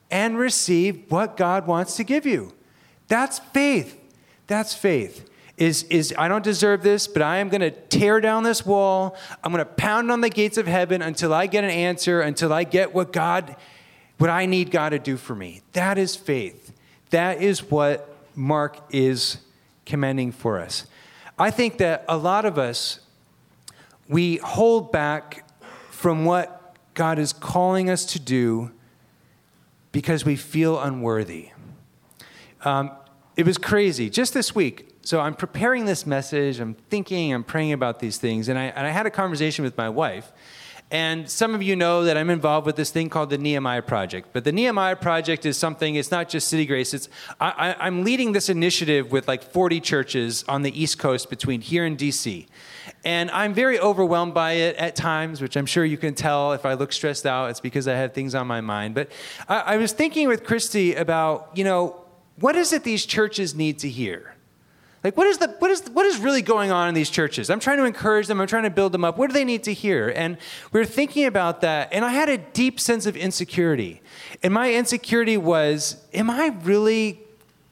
and 0.10 0.38
receive 0.38 1.12
what 1.12 1.36
God 1.36 1.68
wants 1.68 1.98
to 1.98 2.06
give 2.06 2.26
you. 2.26 2.54
That's 3.10 3.40
faith. 3.40 4.00
That's 4.48 4.74
faith. 4.74 5.30
Is, 5.64 5.84
is 5.84 6.14
I 6.18 6.28
don't 6.28 6.44
deserve 6.44 6.84
this, 6.84 7.08
but 7.08 7.22
I 7.22 7.38
am 7.38 7.48
going 7.48 7.62
to 7.62 7.72
tear 7.72 8.20
down 8.20 8.44
this 8.44 8.66
wall. 8.66 9.16
I'm 9.42 9.54
going 9.54 9.66
to 9.66 9.72
pound 9.72 10.12
on 10.12 10.20
the 10.20 10.30
gates 10.30 10.58
of 10.58 10.68
heaven 10.68 11.02
until 11.02 11.34
I 11.34 11.48
get 11.48 11.64
an 11.64 11.70
answer, 11.70 12.20
until 12.20 12.52
I 12.52 12.66
get 12.66 12.94
what 12.94 13.14
God, 13.14 13.56
what 14.18 14.30
I 14.30 14.46
need 14.46 14.72
God 14.72 14.90
to 14.90 15.00
do 15.00 15.16
for 15.16 15.34
me. 15.34 15.62
That 15.72 15.98
is 15.98 16.18
faith. 16.18 16.74
That 17.12 17.42
is 17.42 17.72
what 17.72 18.14
Mark 18.36 18.78
is 18.90 19.38
commending 19.86 20.34
for 20.34 20.60
us. 20.60 20.86
I 21.40 21.50
think 21.50 21.78
that 21.78 22.04
a 22.10 22.18
lot 22.18 22.44
of 22.44 22.58
us, 22.58 23.00
we 24.10 24.38
hold 24.44 24.92
back 24.92 25.50
from 25.92 26.26
what 26.26 26.76
God 26.94 27.20
is 27.20 27.32
calling 27.32 27.90
us 27.90 28.04
to 28.08 28.20
do 28.20 28.70
because 29.94 30.26
we 30.26 30.36
feel 30.36 30.78
unworthy. 30.78 31.52
Um, 32.66 32.92
it 33.38 33.46
was 33.46 33.58
crazy. 33.58 34.10
Just 34.10 34.34
this 34.34 34.54
week, 34.54 34.90
so 35.04 35.20
I'm 35.20 35.36
preparing 35.36 35.86
this 35.86 36.06
message, 36.06 36.60
I'm 36.60 36.76
thinking, 36.90 37.34
I'm 37.34 37.44
praying 37.44 37.74
about 37.74 38.00
these 38.00 38.18
things, 38.18 38.48
and 38.48 38.58
I, 38.58 38.66
and 38.66 38.88
I 38.88 38.90
had 38.90 39.06
a 39.06 39.12
conversation 39.12 39.64
with 39.64 39.78
my 39.78 39.90
wife. 39.90 40.32
And 40.92 41.30
some 41.30 41.56
of 41.56 41.64
you 41.64 41.76
know 41.76 42.04
that 42.04 42.18
I'm 42.18 42.30
involved 42.30 42.68
with 42.68 42.76
this 42.76 42.92
thing 42.92 43.10
called 43.10 43.32
the 43.32 43.38
Nehemiah 43.40 43.82
Project. 43.82 44.30
But 44.32 44.44
the 44.44 44.52
Nehemiah 44.52 44.96
Project 44.96 45.44
is 45.44 45.58
something, 45.58 45.96
it's 45.96 46.12
not 46.12 46.30
just 46.30 46.48
City 46.48 46.68
Grace. 46.68 46.94
It's, 46.94 47.10
I, 47.42 47.88
am 47.88 48.04
leading 48.04 48.32
this 48.32 48.48
initiative 48.48 49.12
with 49.12 49.28
like 49.28 49.42
40 49.42 49.80
churches 49.82 50.46
on 50.48 50.62
the 50.62 50.80
East 50.80 51.00
Coast 51.00 51.32
between 51.32 51.62
here 51.62 51.84
and 51.84 51.98
DC. 51.98 52.46
And 53.04 53.32
I'm 53.32 53.56
very 53.56 53.80
overwhelmed 53.80 54.36
by 54.36 54.54
it 54.54 54.76
at 54.76 54.96
times, 54.96 55.42
which 55.42 55.58
I'm 55.58 55.66
sure 55.66 55.84
you 55.84 55.98
can 55.98 56.14
tell 56.14 56.54
if 56.54 56.64
I 56.64 56.76
look 56.76 56.94
stressed 56.94 57.26
out, 57.26 57.50
it's 57.50 57.60
because 57.60 57.88
I 57.88 57.96
have 57.96 58.14
things 58.14 58.36
on 58.36 58.46
my 58.46 58.62
mind. 58.62 58.94
But 58.94 59.12
I, 59.50 59.60
I 59.60 59.78
was 59.78 59.94
thinking 59.94 60.28
with 60.28 60.44
Christy 60.44 60.94
about, 60.94 61.50
you 61.56 61.64
know, 61.64 62.06
what 62.40 62.56
is 62.56 62.72
it 62.72 62.84
these 62.84 63.06
churches 63.06 63.56
need 63.56 63.80
to 63.80 63.90
hear? 63.90 64.33
Like, 65.04 65.18
what 65.18 65.28
is, 65.28 65.38
the, 65.38 65.50
what, 65.60 65.70
is, 65.70 65.82
what 65.90 66.06
is 66.06 66.18
really 66.18 66.42
going 66.42 66.72
on 66.72 66.88
in 66.88 66.94
these 66.94 67.10
churches? 67.10 67.50
I'm 67.50 67.60
trying 67.60 67.78
to 67.78 67.84
encourage 67.84 68.28
them, 68.28 68.40
I'm 68.40 68.48
trying 68.48 68.64
to 68.64 68.70
build 68.70 68.94
them 68.94 69.04
up. 69.04 69.18
What 69.18 69.28
do 69.28 69.34
they 69.34 69.44
need 69.44 69.64
to 69.64 69.74
hear? 69.74 70.10
And 70.16 70.38
we 70.72 70.80
were 70.80 70.86
thinking 70.86 71.26
about 71.26 71.60
that, 71.62 71.90
and 71.92 72.06
I 72.06 72.12
had 72.12 72.30
a 72.30 72.38
deep 72.38 72.80
sense 72.80 73.06
of 73.06 73.18
insecurity. 73.18 74.02
And 74.42 74.54
my 74.54 74.74
insecurity 74.74 75.36
was 75.36 75.98
Am 76.14 76.30
I 76.30 76.56
really 76.64 77.20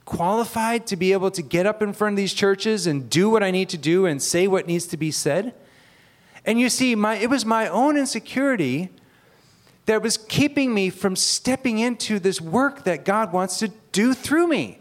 qualified 0.03 0.85
to 0.87 0.97
be 0.97 1.13
able 1.13 1.31
to 1.31 1.41
get 1.41 1.65
up 1.65 1.81
in 1.81 1.93
front 1.93 2.13
of 2.13 2.17
these 2.17 2.33
churches 2.33 2.85
and 2.85 3.09
do 3.09 3.29
what 3.29 3.43
I 3.43 3.51
need 3.51 3.69
to 3.69 3.77
do 3.77 4.05
and 4.05 4.21
say 4.21 4.45
what 4.45 4.67
needs 4.67 4.85
to 4.87 4.97
be 4.97 5.09
said? 5.09 5.53
And 6.45 6.59
you 6.59 6.69
see, 6.69 6.95
my, 6.95 7.15
it 7.15 7.29
was 7.29 7.45
my 7.45 7.69
own 7.69 7.95
insecurity 7.95 8.89
that 9.85 10.01
was 10.01 10.17
keeping 10.17 10.73
me 10.73 10.89
from 10.89 11.15
stepping 11.15 11.79
into 11.79 12.19
this 12.19 12.41
work 12.41 12.83
that 12.83 13.05
God 13.05 13.31
wants 13.31 13.57
to 13.59 13.69
do 13.93 14.13
through 14.13 14.47
me. 14.47 14.80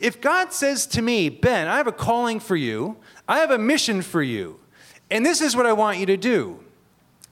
If 0.00 0.20
God 0.20 0.52
says 0.52 0.86
to 0.88 1.02
me, 1.02 1.28
Ben, 1.28 1.66
I 1.66 1.76
have 1.76 1.86
a 1.86 1.92
calling 1.92 2.40
for 2.40 2.56
you, 2.56 2.96
I 3.26 3.38
have 3.38 3.50
a 3.50 3.58
mission 3.58 4.02
for 4.02 4.22
you, 4.22 4.60
and 5.10 5.24
this 5.24 5.40
is 5.40 5.56
what 5.56 5.66
I 5.66 5.72
want 5.72 5.98
you 5.98 6.06
to 6.06 6.16
do, 6.16 6.60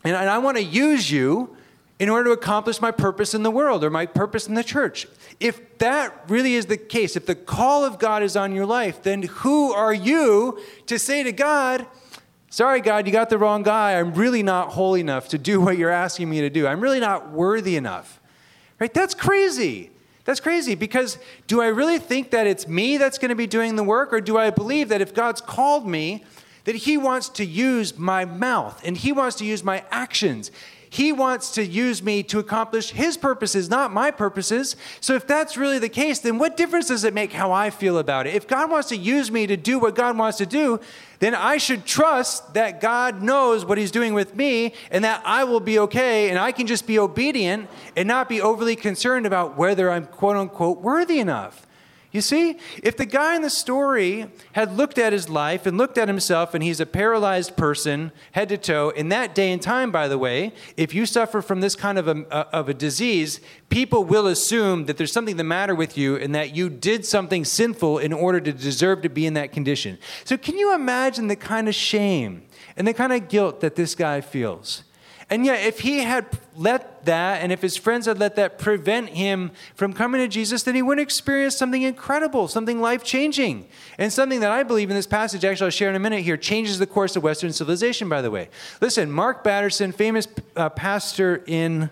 and 0.05 0.17
I 0.17 0.39
want 0.39 0.57
to 0.57 0.63
use 0.63 1.11
you 1.11 1.57
in 1.99 2.09
order 2.09 2.25
to 2.25 2.31
accomplish 2.33 2.81
my 2.81 2.91
purpose 2.91 3.35
in 3.35 3.43
the 3.43 3.51
world 3.51 3.83
or 3.83 3.91
my 3.91 4.05
purpose 4.05 4.47
in 4.47 4.55
the 4.55 4.65
church. 4.65 5.07
If 5.41 5.79
that 5.79 6.25
really 6.29 6.55
is 6.55 6.67
the 6.67 6.77
case, 6.77 7.17
if 7.17 7.25
the 7.25 7.35
call 7.35 7.85
of 7.85 7.99
God 7.99 8.23
is 8.23 8.37
on 8.37 8.53
your 8.53 8.67
life, 8.67 9.03
then 9.03 9.23
who 9.23 9.73
are 9.73 9.95
you 9.95 10.61
to 10.87 10.99
say 10.99 11.23
to 11.23 11.33
God, 11.33 11.87
Sorry, 12.49 12.81
God, 12.81 13.07
you 13.07 13.13
got 13.13 13.29
the 13.29 13.37
wrong 13.37 13.63
guy. 13.63 14.01
I'm 14.01 14.15
really 14.15 14.43
not 14.43 14.71
holy 14.71 15.01
enough 15.01 15.29
to 15.29 15.39
do 15.39 15.61
what 15.63 15.77
you're 15.77 15.91
asking 15.91 16.31
me 16.31 16.41
to 16.41 16.49
do. 16.49 16.67
I'm 16.67 16.81
really 16.81 17.01
not 17.01 17.31
worthy 17.31 17.77
enough. 17.77 18.19
Right? 18.79 18.93
That's 18.93 19.15
crazy. 19.15 19.91
That's 20.27 20.41
crazy 20.41 20.75
because 20.75 21.19
do 21.47 21.63
I 21.63 21.69
really 21.69 21.99
think 21.99 22.33
that 22.33 22.47
it's 22.47 22.67
me 22.67 22.99
that's 22.99 23.17
going 23.17 23.29
to 23.31 23.37
be 23.37 23.47
doing 23.47 23.77
the 23.77 23.85
work, 23.85 24.13
or 24.13 24.21
do 24.21 24.37
I 24.37 24.51
believe 24.51 24.89
that 24.91 25.01
if 25.01 25.15
God's 25.15 25.41
called 25.41 25.87
me, 25.87 26.25
that 26.65 26.75
He 26.75 26.99
wants 26.99 27.29
to 27.31 27.45
use 27.45 27.97
my 27.97 28.25
mouth 28.25 28.83
and 28.85 28.97
He 28.97 29.13
wants 29.13 29.37
to 29.37 29.45
use 29.45 29.63
my 29.63 29.85
actions? 29.91 30.51
He 30.89 31.13
wants 31.13 31.51
to 31.53 31.65
use 31.65 32.03
me 32.03 32.23
to 32.25 32.39
accomplish 32.39 32.91
His 32.91 33.17
purposes, 33.17 33.69
not 33.69 33.93
my 33.93 34.11
purposes. 34.11 34.77
So, 35.01 35.15
if 35.15 35.27
that's 35.27 35.57
really 35.57 35.79
the 35.79 35.89
case, 35.89 36.19
then 36.21 36.39
what 36.39 36.57
difference 36.57 36.89
does 36.89 37.05
it 37.05 37.15
make 37.15 37.33
how 37.33 37.53
I 37.53 37.71
feel 37.71 37.99
about 37.99 38.27
it? 38.27 38.35
If 38.35 38.47
God 38.47 38.71
wants 38.71 38.89
to 38.89 38.97
use 38.97 39.31
me 39.31 39.47
to 39.47 39.57
do 39.57 39.79
what 39.79 39.95
God 39.95 40.17
wants 40.17 40.39
to 40.39 40.47
do, 40.47 40.81
then 41.19 41.35
I 41.35 41.57
should 41.57 41.87
trust 41.87 42.55
that 42.55 42.81
God 42.81 43.23
knows 43.23 43.65
what 43.65 43.79
He's 43.79 43.91
doing 43.91 44.15
with 44.15 44.37
me 44.37 44.75
and 44.91 45.05
that 45.05 45.23
I 45.25 45.45
will 45.45 45.61
be 45.61 45.79
okay 45.81 46.31
and 46.31 46.39
I 46.39 46.53
can 46.53 46.67
just 46.67 46.87
be 46.87 46.99
obedient 46.99 47.69
and 47.97 48.07
not 48.07 48.29
be 48.29 48.41
overly 48.41 48.77
concerned 48.77 49.27
about 49.27 49.57
whether 49.57 49.91
I'm 49.91 50.07
quote 50.07 50.37
unquote 50.37 50.81
worthy 50.81 51.19
enough. 51.19 51.66
You 52.17 52.23
see, 52.23 52.57
if 52.83 52.97
the 52.97 53.05
guy 53.05 53.37
in 53.37 53.43
the 53.43 53.51
story 53.51 54.25
had 54.53 54.75
looked 54.75 54.97
at 54.97 55.13
his 55.13 55.29
life 55.29 55.67
and 55.67 55.77
looked 55.77 55.99
at 55.99 56.09
himself 56.09 56.55
and 56.55 56.65
he's 56.65 56.81
a 56.81 56.87
paralyzed 56.87 57.59
person, 57.59 58.11
head 58.33 58.49
to 58.49 58.57
toe, 58.57 58.89
in 58.89 59.11
that 59.11 59.35
day 59.35 59.53
and 59.53 59.61
time, 59.61 59.93
by 59.93 60.09
the 60.09 60.17
way, 60.17 60.55
if 60.79 60.95
you 60.95 61.05
suffer 61.05 61.43
from 61.43 61.61
this 61.61 61.77
kind 61.77 61.99
of 61.99 62.09
a, 62.09 62.27
of 62.55 62.71
a 62.71 62.75
disease, 62.75 63.43
people 63.69 64.03
will 64.03 64.27
assume 64.27 64.87
that 64.87 64.97
there's 64.97 65.13
something 65.13 65.37
the 65.37 65.45
matter 65.45 65.75
with 65.75 65.99
you 65.99 66.17
and 66.17 66.35
that 66.35 66.57
you 66.57 66.71
did 66.71 67.05
something 67.05 67.45
sinful 67.45 67.99
in 67.99 68.15
order 68.15 68.41
to 68.41 68.51
deserve 68.51 69.03
to 69.03 69.11
be 69.11 69.27
in 69.27 69.35
that 69.35 69.53
condition. 69.53 69.99
So, 70.25 70.39
can 70.39 70.57
you 70.57 70.75
imagine 70.75 71.27
the 71.27 71.37
kind 71.37 71.69
of 71.69 71.75
shame 71.75 72.47
and 72.79 72.89
the 72.89 72.95
kind 72.95 73.13
of 73.13 73.29
guilt 73.29 73.61
that 73.61 73.77
this 73.77 73.95
guy 73.95 74.23
feels? 74.23 74.85
And 75.29 75.45
yet, 75.45 75.67
if 75.67 75.81
he 75.81 75.99
had 75.99 76.27
let 76.55 77.05
that, 77.05 77.43
and 77.43 77.51
if 77.51 77.61
his 77.61 77.77
friends 77.77 78.07
had 78.07 78.19
let 78.19 78.37
that 78.37 78.59
prevent 78.59 79.09
him 79.09 79.51
from 79.75 79.93
coming 79.93 80.21
to 80.21 80.29
Jesus, 80.29 80.63
then 80.63 80.77
he 80.77 80.83
wouldn't 80.83 81.03
experience 81.03 81.57
something 81.57 81.83
incredible, 81.83 82.47
something 82.47 82.81
life 82.81 83.03
changing. 83.03 83.67
And 83.99 84.13
something 84.13 84.39
that 84.41 84.53
I 84.53 84.63
believe 84.63 84.89
in 84.89 84.95
this 84.95 85.07
passage, 85.07 85.45
actually, 85.45 85.65
I'll 85.67 85.71
share 85.71 85.91
in 85.91 85.97
a 85.97 86.01
minute 86.01 86.23
here, 86.23 86.37
changes 86.37 86.79
the 86.79 86.87
course 86.87 87.17
of 87.17 87.25
Western 87.25 87.53
civilization, 87.53 88.09
by 88.09 88.23
the 88.23 88.31
way. 88.31 88.51
Listen, 88.81 89.11
Mark 89.11 89.43
Batterson, 89.43 89.91
famous 89.91 90.29
uh, 90.55 90.69
pastor 90.69 91.43
in 91.47 91.91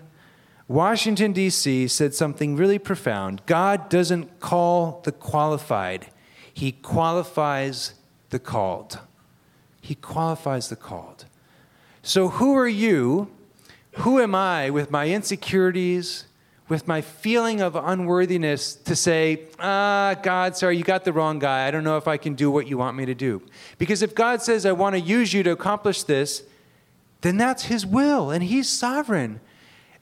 Washington, 0.69 1.33
D.C., 1.33 1.89
said 1.89 2.13
something 2.13 2.55
really 2.55 2.79
profound 2.79 3.45
God 3.45 3.89
doesn't 3.89 4.39
call 4.39 5.01
the 5.03 5.11
qualified, 5.11 6.07
he 6.53 6.71
qualifies 6.71 7.95
the 8.29 8.39
called. 8.39 8.99
He 9.81 9.93
qualifies 9.93 10.69
the 10.69 10.77
called. 10.77 11.25
So, 12.05 12.29
who 12.29 12.55
are 12.55 12.67
you? 12.67 13.31
Who 13.93 14.19
am 14.19 14.35
I 14.35 14.69
with 14.69 14.91
my 14.91 15.09
insecurities, 15.09 16.25
with 16.69 16.87
my 16.87 17.01
feeling 17.01 17.61
of 17.61 17.75
unworthiness 17.75 18.75
to 18.75 18.95
say, 18.95 19.45
ah, 19.57 20.13
God, 20.21 20.55
sorry, 20.55 20.77
you 20.77 20.83
got 20.83 21.03
the 21.03 21.11
wrong 21.11 21.39
guy. 21.39 21.67
I 21.67 21.71
don't 21.71 21.83
know 21.83 21.97
if 21.97 22.07
I 22.07 22.17
can 22.17 22.35
do 22.35 22.51
what 22.51 22.67
you 22.67 22.77
want 22.77 22.95
me 22.95 23.07
to 23.07 23.15
do. 23.15 23.41
Because 23.79 24.03
if 24.03 24.13
God 24.13 24.43
says, 24.43 24.67
I 24.67 24.71
want 24.71 24.93
to 24.93 25.01
use 25.01 25.33
you 25.33 25.41
to 25.41 25.49
accomplish 25.49 26.03
this, 26.03 26.43
then 27.21 27.37
that's 27.37 27.63
His 27.63 27.87
will 27.87 28.29
and 28.29 28.43
He's 28.43 28.69
sovereign. 28.69 29.39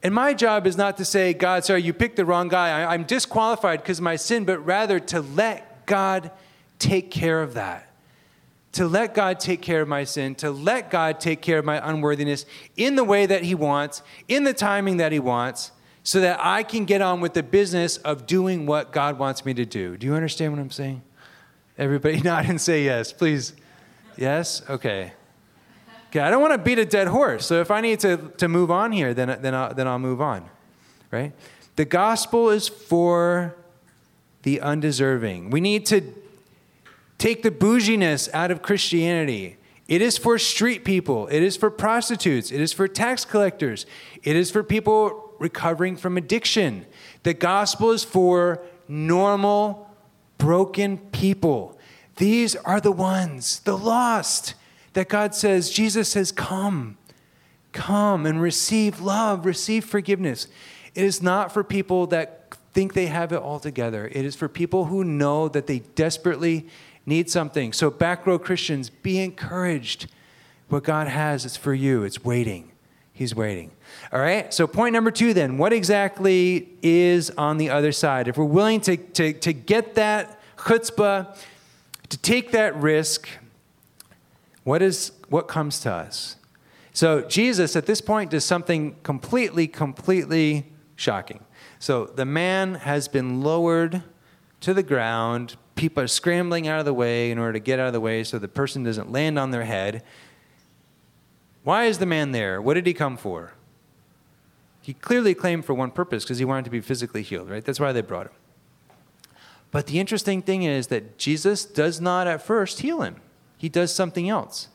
And 0.03 0.13
my 0.13 0.33
job 0.33 0.67
is 0.67 0.75
not 0.75 0.98
to 0.98 1.05
say, 1.05 1.33
God, 1.33 1.63
sorry, 1.63 1.83
you 1.83 1.93
picked 1.93 2.17
the 2.17 2.25
wrong 2.25 2.50
guy. 2.50 2.83
I, 2.83 2.95
am 2.95 3.05
disqualified 3.05 3.81
because 3.81 4.00
of 4.00 4.03
my 4.03 4.17
sin, 4.17 4.43
but 4.43 4.60
rather 4.60 5.00
to 5.00 5.22
let 5.22 5.86
God 5.86 6.31
take 6.79 7.12
care 7.12 7.41
of 7.41 7.53
that 7.53 7.93
to 8.74 8.88
let 8.88 9.13
God 9.13 9.39
take 9.39 9.62
care 9.62 9.82
of 9.82 9.88
my 9.88 10.03
sin, 10.03 10.36
to 10.36 10.51
let 10.51 10.89
God 10.89 11.20
take 11.20 11.42
care 11.42 11.60
of 11.60 11.65
my 11.65 11.88
unworthiness 11.88 12.46
in 12.75 12.96
the 12.96 13.03
way 13.03 13.25
that 13.25 13.44
He 13.44 13.56
wants, 13.56 14.01
in 14.27 14.44
the 14.44 14.53
timing 14.53 14.98
that 14.98 15.12
He 15.12 15.20
wants, 15.20 15.72
so 16.03 16.20
that 16.20 16.39
I 16.42 16.63
can 16.63 16.86
get 16.86 17.01
on 17.01 17.22
with 17.22 17.34
the 17.34 17.44
business 17.44 17.98
of 17.98 18.27
doing 18.27 18.65
what 18.65 18.92
God 18.92 19.18
wants 19.18 19.46
me 19.46 19.53
to 19.53 19.65
do. 19.65 19.96
Do 19.96 20.06
you 20.06 20.15
understand 20.15 20.51
what 20.51 20.60
I'm 20.60 20.72
saying? 20.72 21.01
Everybody 21.77 22.20
nod 22.24 22.46
and 22.48 22.60
say 22.60 22.84
yes, 22.84 23.13
please. 23.13 23.53
Yes? 24.18 24.62
Okay. 24.70 25.13
Okay, 26.10 26.20
I 26.20 26.30
don't 26.30 26.42
want 26.42 26.53
to 26.53 26.60
beat 26.60 26.77
a 26.77 26.86
dead 26.86 27.08
horse. 27.08 27.46
So 27.46 27.62
if 27.62 27.72
I 27.72 27.82
need 27.82 28.00
to, 28.01 28.18
to 28.38 28.48
move 28.48 28.70
on 28.70 28.92
here, 28.92 29.13
then, 29.13 29.39
then, 29.42 29.56
I'll, 29.56 29.74
then 29.74 29.88
I'll 29.88 30.00
move 30.00 30.22
on. 30.22 30.48
Right? 31.10 31.32
The 31.75 31.86
gospel 31.86 32.50
is 32.50 32.68
for 32.68 33.56
the 34.44 34.62
undeserving. 34.62 35.51
We 35.51 35.62
need 35.62 35.86
to 35.88 36.01
Take 37.24 37.42
the 37.42 37.51
bouginess 37.51 38.27
out 38.34 38.51
of 38.51 38.62
Christianity. 38.62 39.56
It 39.88 40.01
is 40.01 40.18
for 40.18 40.38
street 40.38 40.84
people. 40.84 41.27
It 41.27 41.42
is 41.42 41.56
for 41.56 41.70
prostitutes. 41.70 42.51
It 42.51 42.60
is 42.60 42.74
for 42.74 42.86
tax 42.86 43.24
collectors. 43.24 43.86
It 44.24 44.36
is 44.36 44.51
for 44.51 44.62
people 44.62 45.34
recovering 45.39 45.96
from 45.96 46.18
addiction. 46.18 46.86
The 47.24 47.34
gospel 47.34 47.92
is 47.92 48.03
for 48.03 48.62
normal, 48.89 49.89
broken 50.38 50.98
people. 50.98 51.80
These 52.18 52.58
are 52.58 52.82
the 52.82 52.92
ones, 52.92 53.62
the 53.62 53.77
lost, 53.77 54.56
that 54.92 55.08
God 55.08 55.34
says, 55.34 55.72
Jesus 55.72 56.10
says, 56.10 56.30
come, 56.30 56.98
come 57.72 58.25
and 58.25 58.42
receive 58.42 59.00
love, 59.00 59.46
receive 59.46 59.86
forgiveness. 59.86 60.48
It 60.94 61.06
is 61.06 61.24
not 61.24 61.53
for 61.53 61.63
people 61.63 62.06
that 62.08 62.58
think 62.74 62.94
they 62.94 63.06
have 63.06 63.32
it 63.32 63.38
all 63.38 63.62
together. 63.62 64.10
It 64.12 64.25
is 64.25 64.36
for 64.36 64.50
people 64.50 64.86
who 64.86 65.06
know 65.06 65.48
that 65.48 65.68
they 65.68 65.80
desperately 65.80 66.68
need 67.05 67.29
something. 67.29 67.74
So, 67.74 67.89
back 67.89 68.25
row 68.25 68.39
Christians, 68.39 68.89
be 68.89 69.19
encouraged. 69.19 70.07
What 70.69 70.83
God 70.83 71.07
has 71.07 71.45
is 71.45 71.55
for 71.55 71.74
you, 71.74 72.03
it's 72.03 72.24
waiting. 72.24 72.72
He's 73.13 73.36
waiting. 73.36 73.72
All 74.12 74.19
right? 74.19 74.51
So, 74.53 74.65
point 74.65 74.93
number 74.93 75.12
two 75.12 75.33
then 75.33 75.57
what 75.57 75.72
exactly 75.72 76.69
is 76.81 77.29
on 77.31 77.57
the 77.57 77.69
other 77.69 77.91
side? 77.91 78.27
If 78.27 78.38
we're 78.38 78.45
willing 78.45 78.81
to, 78.81 78.98
to, 78.98 79.33
to 79.33 79.53
get 79.53 79.95
that 79.95 80.39
chutzpah, 80.57 81.38
to 82.10 82.17
take 82.17 82.51
that 82.51 82.75
risk, 82.75 83.27
what, 84.63 84.81
is, 84.81 85.12
what 85.29 85.48
comes 85.48 85.79
to 85.81 85.91
us? 85.91 86.38
So, 86.93 87.22
Jesus 87.22 87.75
at 87.75 87.86
this 87.86 88.01
point 88.01 88.31
does 88.31 88.45
something 88.45 88.95
completely, 89.03 89.67
completely 89.67 90.65
shocking. 90.95 91.43
So, 91.77 92.05
the 92.05 92.25
man 92.25 92.75
has 92.75 93.07
been 93.07 93.41
lowered 93.41 94.03
to 94.62 94.74
the 94.74 94.83
ground. 94.83 95.55
People 95.75 96.03
are 96.03 96.08
scrambling 96.08 96.68
out 96.68 96.80
of 96.80 96.86
the 96.86 96.94
way 96.94 97.32
in 97.32 97.38
order 97.38 97.53
to 97.53 97.60
get 97.60 97.80
out 97.80 97.88
of 97.88 97.94
the 97.94 98.00
way 98.00 98.24
so 98.24 98.38
the 98.38 98.48
person 98.48 98.84
doesn't 98.84 99.12
land 99.12 99.39
on 99.39 99.51
their 99.51 99.65
head. 99.65 100.03
Why 101.63 101.86
is 101.86 101.98
the 101.98 102.06
man 102.06 102.32
there? 102.32 102.62
What 102.62 102.75
did 102.75 102.86
he 102.86 102.94
come 102.94 103.18
for? 103.18 103.53
He 104.82 104.94
clearly 104.94 105.34
claimed 105.34 105.65
for 105.65 105.74
one 105.74 105.92
purpose 105.92 106.24
because 106.24 106.38
he 106.38 106.46
wanted 106.46 106.65
to 106.65 106.72
be 106.72 106.82
physically 106.82 107.24
healed, 107.24 107.50
right? 107.50 107.63
That's 107.63 107.80
why 107.80 107.92
they 107.94 108.01
brought 108.01 108.27
him. 108.27 108.34
But 109.72 109.88
the 109.88 110.00
interesting 110.00 110.42
thing 110.42 110.63
is 110.63 110.88
that 110.88 111.18
Jesus 111.18 111.65
does 111.65 112.00
not 112.00 112.27
at 112.27 112.42
first 112.42 112.82
heal 112.82 113.01
him, 113.01 113.15
he 113.58 113.70
does 113.70 113.94
something 113.94 114.30
else. 114.30 114.68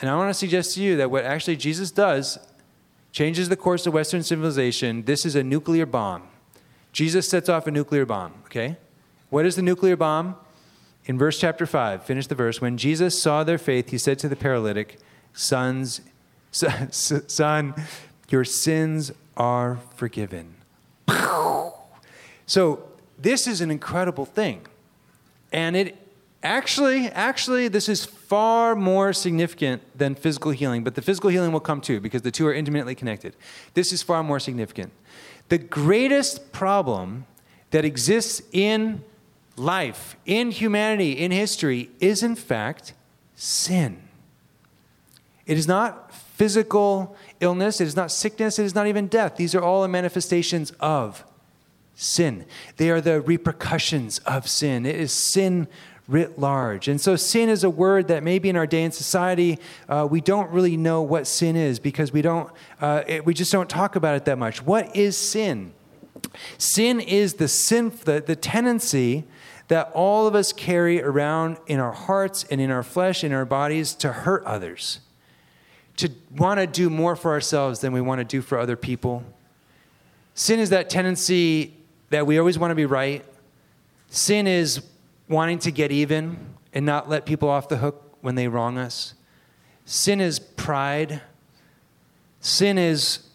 And 0.00 0.10
I 0.10 0.16
want 0.16 0.30
to 0.30 0.34
suggest 0.34 0.74
to 0.74 0.82
you 0.82 0.96
that 0.96 1.10
what 1.10 1.24
actually 1.24 1.56
Jesus 1.56 1.90
does 1.90 2.38
changes 3.12 3.48
the 3.48 3.56
course 3.56 3.86
of 3.86 3.94
Western 3.94 4.22
civilization. 4.22 5.04
This 5.04 5.24
is 5.24 5.36
a 5.36 5.42
nuclear 5.42 5.86
bomb. 5.86 6.28
Jesus 6.92 7.28
sets 7.28 7.48
off 7.48 7.66
a 7.66 7.70
nuclear 7.70 8.04
bomb, 8.06 8.34
okay? 8.46 8.76
What 9.30 9.46
is 9.46 9.56
the 9.56 9.62
nuclear 9.62 9.96
bomb? 9.96 10.36
In 11.06 11.18
verse 11.18 11.38
chapter 11.38 11.66
5, 11.66 12.04
finish 12.04 12.26
the 12.26 12.34
verse. 12.34 12.60
When 12.60 12.78
Jesus 12.78 13.20
saw 13.20 13.44
their 13.44 13.58
faith, 13.58 13.90
he 13.90 13.98
said 13.98 14.18
to 14.20 14.28
the 14.28 14.36
paralytic, 14.36 14.98
Sons, 15.34 16.00
son, 16.52 17.74
your 18.30 18.44
sins 18.44 19.12
are 19.36 19.78
forgiven. 19.96 20.54
So, 22.46 22.88
this 23.18 23.46
is 23.46 23.60
an 23.60 23.70
incredible 23.70 24.24
thing. 24.24 24.66
And 25.52 25.76
it 25.76 25.96
actually, 26.42 27.08
actually, 27.08 27.68
this 27.68 27.88
is 27.88 28.04
far 28.04 28.74
more 28.74 29.12
significant 29.12 29.82
than 29.96 30.14
physical 30.14 30.50
healing, 30.50 30.84
but 30.84 30.94
the 30.94 31.02
physical 31.02 31.30
healing 31.30 31.52
will 31.52 31.60
come 31.60 31.80
too 31.80 32.00
because 32.00 32.22
the 32.22 32.30
two 32.30 32.46
are 32.46 32.54
intimately 32.54 32.94
connected. 32.94 33.36
This 33.74 33.92
is 33.92 34.02
far 34.02 34.22
more 34.22 34.40
significant. 34.40 34.92
The 35.48 35.58
greatest 35.58 36.52
problem 36.52 37.26
that 37.70 37.84
exists 37.84 38.42
in 38.52 39.02
life, 39.56 40.16
in 40.26 40.50
humanity, 40.50 41.12
in 41.12 41.30
history, 41.30 41.90
is 42.00 42.22
in 42.22 42.34
fact 42.34 42.94
sin. 43.36 44.02
It 45.46 45.58
is 45.58 45.68
not 45.68 46.12
physical 46.12 47.16
illness, 47.40 47.80
it 47.80 47.86
is 47.86 47.96
not 47.96 48.10
sickness, 48.10 48.58
it 48.58 48.64
is 48.64 48.74
not 48.74 48.86
even 48.86 49.06
death. 49.06 49.36
These 49.36 49.54
are 49.54 49.62
all 49.62 49.82
the 49.82 49.88
manifestations 49.88 50.72
of 50.80 51.24
sin. 51.94 52.44
They 52.76 52.90
are 52.90 53.00
the 53.00 53.20
repercussions 53.20 54.18
of 54.20 54.48
sin. 54.48 54.86
It 54.86 54.96
is 54.96 55.12
sin 55.12 55.68
writ 56.08 56.38
large. 56.38 56.88
And 56.88 57.00
so, 57.00 57.16
sin 57.16 57.48
is 57.48 57.64
a 57.64 57.70
word 57.70 58.08
that 58.08 58.22
maybe 58.22 58.48
in 58.48 58.56
our 58.56 58.66
day 58.66 58.84
in 58.84 58.92
society, 58.92 59.58
uh, 59.88 60.06
we 60.10 60.20
don't 60.20 60.50
really 60.50 60.76
know 60.76 61.02
what 61.02 61.26
sin 61.26 61.56
is 61.56 61.78
because 61.78 62.12
we, 62.12 62.20
don't, 62.20 62.50
uh, 62.80 63.04
it, 63.06 63.24
we 63.24 63.32
just 63.32 63.50
don't 63.52 63.70
talk 63.70 63.96
about 63.96 64.16
it 64.16 64.24
that 64.26 64.38
much. 64.38 64.62
What 64.62 64.94
is 64.94 65.16
sin? 65.16 65.72
Sin 66.58 67.00
is 67.00 67.34
the, 67.34 67.48
sin, 67.48 67.92
the, 68.04 68.22
the 68.24 68.36
tendency 68.36 69.24
that 69.68 69.90
all 69.94 70.26
of 70.26 70.34
us 70.34 70.52
carry 70.52 71.02
around 71.02 71.58
in 71.66 71.80
our 71.80 71.92
hearts 71.92 72.44
and 72.44 72.60
in 72.60 72.70
our 72.70 72.82
flesh, 72.82 73.24
in 73.24 73.32
our 73.32 73.44
bodies, 73.44 73.94
to 73.94 74.12
hurt 74.12 74.44
others 74.44 75.00
to 75.96 76.10
want 76.36 76.58
to 76.58 76.66
do 76.66 76.90
more 76.90 77.16
for 77.16 77.32
ourselves 77.32 77.80
than 77.80 77.92
we 77.92 78.00
want 78.00 78.18
to 78.18 78.24
do 78.24 78.42
for 78.42 78.58
other 78.58 78.76
people. 78.76 79.22
Sin 80.34 80.58
is 80.58 80.70
that 80.70 80.90
tendency 80.90 81.74
that 82.10 82.26
we 82.26 82.38
always 82.38 82.58
want 82.58 82.70
to 82.72 82.74
be 82.74 82.86
right. 82.86 83.24
Sin 84.10 84.46
is 84.46 84.82
wanting 85.28 85.58
to 85.60 85.70
get 85.70 85.92
even 85.92 86.54
and 86.72 86.84
not 86.84 87.08
let 87.08 87.24
people 87.24 87.48
off 87.48 87.68
the 87.68 87.76
hook 87.76 88.16
when 88.20 88.34
they 88.34 88.48
wrong 88.48 88.78
us. 88.78 89.14
Sin 89.84 90.20
is 90.20 90.38
pride. 90.38 91.22
Sin 92.40 92.78
is 92.78 93.28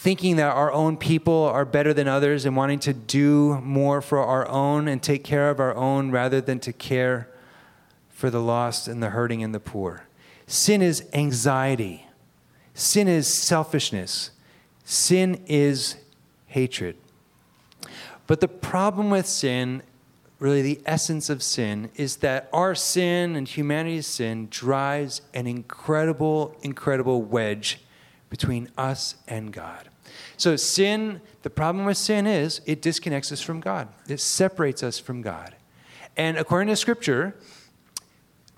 thinking 0.00 0.36
that 0.36 0.56
our 0.56 0.72
own 0.72 0.96
people 0.96 1.44
are 1.44 1.66
better 1.66 1.92
than 1.92 2.08
others 2.08 2.46
and 2.46 2.56
wanting 2.56 2.78
to 2.78 2.90
do 2.90 3.60
more 3.60 4.00
for 4.00 4.18
our 4.18 4.48
own 4.48 4.88
and 4.88 5.02
take 5.02 5.22
care 5.22 5.50
of 5.50 5.60
our 5.60 5.76
own 5.76 6.10
rather 6.10 6.40
than 6.40 6.58
to 6.58 6.72
care 6.72 7.28
for 8.08 8.30
the 8.30 8.40
lost 8.40 8.88
and 8.88 9.02
the 9.02 9.10
hurting 9.10 9.42
and 9.42 9.54
the 9.54 9.60
poor. 9.60 10.06
Sin 10.46 10.80
is 10.80 11.06
anxiety. 11.12 12.06
Sin 12.72 13.08
is 13.08 13.28
selfishness. 13.28 14.30
Sin 14.86 15.38
is 15.46 15.96
hatred. 16.46 16.96
But 18.26 18.40
the 18.40 18.48
problem 18.48 19.10
with 19.10 19.26
sin, 19.26 19.82
really 20.38 20.62
the 20.62 20.80
essence 20.86 21.28
of 21.28 21.42
sin, 21.42 21.90
is 21.94 22.16
that 22.16 22.48
our 22.54 22.74
sin 22.74 23.36
and 23.36 23.46
humanity's 23.46 24.06
sin 24.06 24.48
drives 24.50 25.20
an 25.34 25.46
incredible, 25.46 26.56
incredible 26.62 27.20
wedge 27.20 27.80
between 28.30 28.70
us 28.78 29.16
and 29.28 29.52
God. 29.52 29.89
So, 30.40 30.56
sin, 30.56 31.20
the 31.42 31.50
problem 31.50 31.84
with 31.84 31.98
sin 31.98 32.26
is 32.26 32.62
it 32.64 32.80
disconnects 32.80 33.30
us 33.30 33.42
from 33.42 33.60
God, 33.60 33.88
it 34.08 34.20
separates 34.20 34.82
us 34.82 34.98
from 34.98 35.20
God. 35.20 35.54
And 36.16 36.38
according 36.38 36.68
to 36.68 36.76
Scripture, 36.76 37.36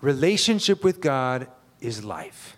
relationship 0.00 0.84
with 0.84 1.00
God 1.00 1.48
is 1.80 2.04
life. 2.04 2.56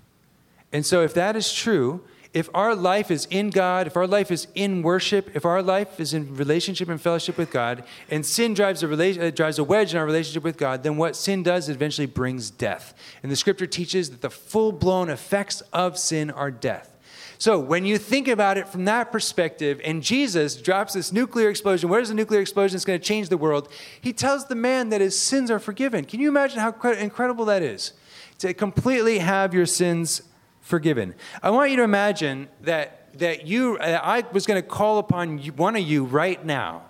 And 0.74 0.84
so, 0.84 1.00
if 1.00 1.14
that 1.14 1.36
is 1.36 1.54
true, 1.54 2.04
if 2.34 2.50
our 2.52 2.74
life 2.74 3.10
is 3.10 3.26
in 3.30 3.48
God, 3.48 3.86
if 3.86 3.96
our 3.96 4.06
life 4.06 4.30
is 4.30 4.46
in 4.54 4.82
worship, 4.82 5.34
if 5.34 5.46
our 5.46 5.62
life 5.62 5.98
is 5.98 6.12
in 6.12 6.36
relationship 6.36 6.90
and 6.90 7.00
fellowship 7.00 7.38
with 7.38 7.50
God, 7.50 7.82
and 8.10 8.26
sin 8.26 8.52
drives 8.52 8.82
a, 8.82 8.88
rela- 8.88 9.28
uh, 9.28 9.30
drives 9.30 9.58
a 9.58 9.64
wedge 9.64 9.94
in 9.94 9.98
our 9.98 10.04
relationship 10.04 10.44
with 10.44 10.58
God, 10.58 10.82
then 10.82 10.98
what 10.98 11.16
sin 11.16 11.42
does 11.42 11.70
eventually 11.70 12.06
brings 12.06 12.50
death. 12.50 12.92
And 13.22 13.32
the 13.32 13.36
scripture 13.36 13.66
teaches 13.66 14.10
that 14.10 14.20
the 14.20 14.28
full 14.28 14.70
blown 14.70 15.08
effects 15.08 15.62
of 15.72 15.96
sin 15.96 16.30
are 16.30 16.50
death. 16.50 16.93
So 17.38 17.58
when 17.58 17.84
you 17.84 17.98
think 17.98 18.28
about 18.28 18.58
it 18.58 18.68
from 18.68 18.84
that 18.84 19.10
perspective, 19.10 19.80
and 19.84 20.02
Jesus 20.02 20.56
drops 20.56 20.94
this 20.94 21.12
nuclear 21.12 21.50
explosion, 21.50 21.88
where 21.88 22.00
is 22.00 22.08
the 22.08 22.14
nuclear 22.14 22.40
explosion 22.40 22.74
that's 22.74 22.84
going 22.84 23.00
to 23.00 23.04
change 23.04 23.28
the 23.28 23.36
world? 23.36 23.68
He 24.00 24.12
tells 24.12 24.46
the 24.46 24.54
man 24.54 24.90
that 24.90 25.00
his 25.00 25.18
sins 25.18 25.50
are 25.50 25.58
forgiven. 25.58 26.04
Can 26.04 26.20
you 26.20 26.28
imagine 26.28 26.60
how 26.60 26.72
incredible 26.92 27.44
that 27.46 27.62
is? 27.62 27.92
to 28.38 28.54
completely 28.54 29.18
have 29.18 29.54
your 29.54 29.66
sins 29.66 30.22
forgiven. 30.60 31.14
I 31.42 31.50
want 31.50 31.70
you 31.70 31.76
to 31.78 31.82
imagine 31.82 32.48
that, 32.62 33.18
that 33.18 33.46
you, 33.46 33.76
uh, 33.78 34.00
I 34.02 34.24
was 34.32 34.46
going 34.46 34.60
to 34.60 34.68
call 34.68 34.98
upon 34.98 35.38
one 35.56 35.76
of 35.76 35.82
you 35.82 36.04
right 36.04 36.44
now. 36.44 36.82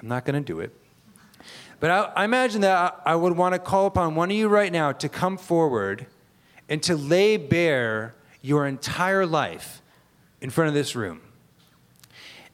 I'm 0.00 0.08
not 0.08 0.24
going 0.24 0.42
to 0.42 0.52
do 0.52 0.60
it. 0.60 0.74
But 1.80 1.90
I, 1.90 2.22
I 2.22 2.24
imagine 2.24 2.60
that 2.62 3.02
I, 3.04 3.12
I 3.12 3.16
would 3.16 3.36
want 3.36 3.54
to 3.54 3.58
call 3.58 3.86
upon 3.86 4.14
one 4.14 4.30
of 4.30 4.36
you 4.36 4.48
right 4.48 4.72
now 4.72 4.92
to 4.92 5.08
come 5.08 5.36
forward 5.36 6.06
and 6.68 6.82
to 6.84 6.96
lay 6.96 7.36
bare 7.36 8.14
your 8.44 8.66
entire 8.66 9.24
life 9.24 9.80
in 10.42 10.50
front 10.50 10.68
of 10.68 10.74
this 10.74 10.94
room. 10.94 11.18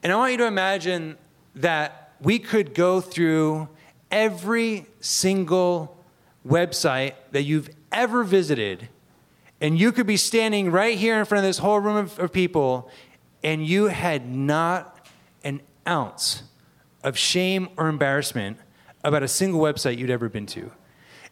And 0.05 0.13
I 0.13 0.17
want 0.17 0.31
you 0.31 0.39
to 0.39 0.47
imagine 0.47 1.19
that 1.57 2.13
we 2.21 2.39
could 2.39 2.75
go 2.75 3.01
through 3.01 3.69
every 4.09 4.87
single 5.01 5.99
website 6.47 7.15
that 7.33 7.43
you've 7.43 7.69
ever 7.91 8.23
visited, 8.23 8.89
and 9.61 9.81
you 9.81 9.91
could 9.91 10.07
be 10.07 10.17
standing 10.17 10.71
right 10.71 10.97
here 10.97 11.19
in 11.19 11.25
front 11.25 11.45
of 11.45 11.49
this 11.49 11.59
whole 11.59 11.81
room 11.81 11.97
of, 11.97 12.17
of 12.21 12.33
people, 12.33 12.89
and 13.43 13.67
you 13.67 13.87
had 13.87 14.31
not 14.31 15.09
an 15.43 15.61
ounce 15.89 16.45
of 17.03 17.19
shame 17.19 17.69
or 17.77 17.89
embarrassment 17.89 18.59
about 19.03 19.25
a 19.25 19.29
single 19.29 19.61
website 19.61 19.99
you'd 19.99 20.09
ever 20.09 20.29
been 20.29 20.47
to. 20.47 20.71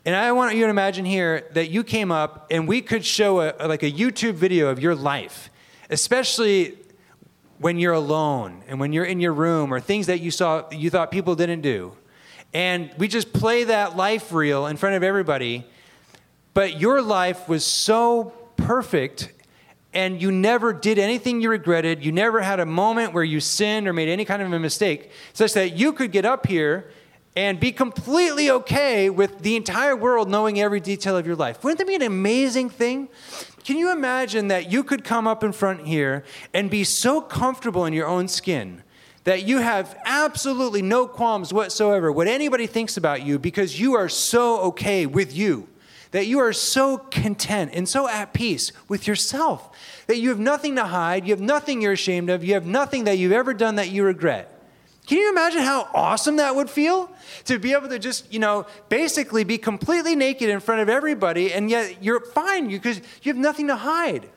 And 0.08 0.16
I 0.16 0.32
want 0.32 0.56
you 0.56 0.64
to 0.64 0.70
imagine 0.70 1.04
here 1.04 1.46
that 1.52 1.68
you 1.68 1.84
came 1.84 2.10
up 2.10 2.46
and 2.50 2.66
we 2.66 2.80
could 2.80 3.04
show 3.04 3.42
a, 3.42 3.68
like 3.68 3.82
a 3.82 3.92
YouTube 3.92 4.36
video 4.36 4.68
of 4.68 4.80
your 4.80 4.94
life, 4.94 5.50
especially 5.90 6.78
when 7.58 7.78
you're 7.78 7.92
alone 7.92 8.62
and 8.66 8.80
when 8.80 8.94
you're 8.94 9.04
in 9.04 9.20
your 9.20 9.34
room 9.34 9.70
or 9.70 9.80
things 9.80 10.06
that 10.06 10.20
you 10.20 10.30
saw 10.30 10.64
you 10.70 10.88
thought 10.88 11.10
people 11.10 11.34
didn't 11.34 11.60
do. 11.60 11.94
And 12.54 12.90
we 12.96 13.06
just 13.06 13.34
play 13.34 13.64
that 13.64 13.98
life 13.98 14.32
reel 14.32 14.66
in 14.66 14.78
front 14.78 14.96
of 14.96 15.02
everybody 15.02 15.66
but 16.54 16.80
your 16.80 17.02
life 17.02 17.46
was 17.46 17.62
so 17.62 18.32
perfect 18.56 19.30
and 19.92 20.22
you 20.22 20.32
never 20.32 20.72
did 20.72 20.98
anything 20.98 21.42
you 21.42 21.50
regretted. 21.50 22.02
You 22.02 22.12
never 22.12 22.40
had 22.40 22.60
a 22.60 22.66
moment 22.66 23.12
where 23.12 23.24
you 23.24 23.40
sinned 23.40 23.86
or 23.86 23.92
made 23.92 24.08
any 24.08 24.24
kind 24.24 24.40
of 24.40 24.50
a 24.50 24.58
mistake, 24.58 25.10
such 25.34 25.52
that 25.52 25.76
you 25.76 25.92
could 25.92 26.12
get 26.12 26.24
up 26.24 26.46
here 26.46 26.90
and 27.38 27.60
be 27.60 27.70
completely 27.70 28.50
okay 28.50 29.08
with 29.08 29.42
the 29.42 29.54
entire 29.54 29.94
world 29.94 30.28
knowing 30.28 30.60
every 30.60 30.80
detail 30.80 31.16
of 31.16 31.24
your 31.24 31.36
life. 31.36 31.62
Wouldn't 31.62 31.78
that 31.78 31.86
be 31.86 31.94
an 31.94 32.02
amazing 32.02 32.68
thing? 32.68 33.08
Can 33.62 33.76
you 33.76 33.92
imagine 33.92 34.48
that 34.48 34.72
you 34.72 34.82
could 34.82 35.04
come 35.04 35.28
up 35.28 35.44
in 35.44 35.52
front 35.52 35.86
here 35.86 36.24
and 36.52 36.68
be 36.68 36.82
so 36.82 37.20
comfortable 37.20 37.84
in 37.84 37.92
your 37.92 38.08
own 38.08 38.26
skin 38.26 38.82
that 39.22 39.44
you 39.44 39.58
have 39.58 39.96
absolutely 40.04 40.82
no 40.82 41.06
qualms 41.06 41.52
whatsoever 41.52 42.10
what 42.10 42.26
anybody 42.26 42.66
thinks 42.66 42.96
about 42.96 43.22
you 43.22 43.38
because 43.38 43.78
you 43.78 43.94
are 43.94 44.08
so 44.08 44.58
okay 44.62 45.06
with 45.06 45.32
you, 45.32 45.68
that 46.10 46.26
you 46.26 46.40
are 46.40 46.52
so 46.52 46.98
content 46.98 47.70
and 47.72 47.88
so 47.88 48.08
at 48.08 48.32
peace 48.32 48.72
with 48.88 49.06
yourself, 49.06 49.70
that 50.08 50.18
you 50.18 50.30
have 50.30 50.40
nothing 50.40 50.74
to 50.74 50.86
hide, 50.86 51.24
you 51.24 51.32
have 51.32 51.40
nothing 51.40 51.82
you're 51.82 51.92
ashamed 51.92 52.30
of, 52.30 52.42
you 52.42 52.54
have 52.54 52.66
nothing 52.66 53.04
that 53.04 53.16
you've 53.16 53.30
ever 53.30 53.54
done 53.54 53.76
that 53.76 53.90
you 53.90 54.02
regret. 54.02 54.57
Can 55.08 55.16
you 55.16 55.30
imagine 55.30 55.62
how 55.62 55.88
awesome 55.94 56.36
that 56.36 56.54
would 56.54 56.68
feel? 56.68 57.10
To 57.46 57.58
be 57.58 57.72
able 57.72 57.88
to 57.88 57.98
just, 57.98 58.30
you 58.30 58.38
know, 58.38 58.66
basically 58.90 59.42
be 59.42 59.56
completely 59.56 60.14
naked 60.14 60.50
in 60.50 60.60
front 60.60 60.82
of 60.82 60.90
everybody 60.90 61.50
and 61.50 61.70
yet 61.70 62.04
you're 62.04 62.20
fine 62.20 62.68
because 62.68 62.98
you 63.22 63.32
have 63.32 63.38
nothing 63.38 63.68
to 63.68 63.76
hide. 63.76 64.28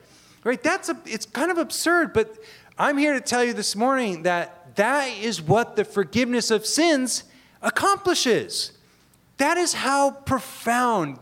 Right? 0.46 0.64
That's 0.64 0.88
a, 0.88 0.98
it's 1.06 1.26
kind 1.26 1.52
of 1.52 1.58
absurd, 1.58 2.14
but 2.14 2.38
I'm 2.78 2.98
here 2.98 3.12
to 3.14 3.20
tell 3.20 3.44
you 3.44 3.52
this 3.52 3.76
morning 3.76 4.24
that 4.24 4.78
that 4.78 5.10
is 5.10 5.42
what 5.42 5.76
the 5.76 5.84
forgiveness 5.84 6.50
of 6.50 6.66
sins 6.66 7.26
accomplishes. 7.62 8.72
That 9.40 9.58
is 9.58 9.74
how 9.74 10.12
profound 10.12 11.20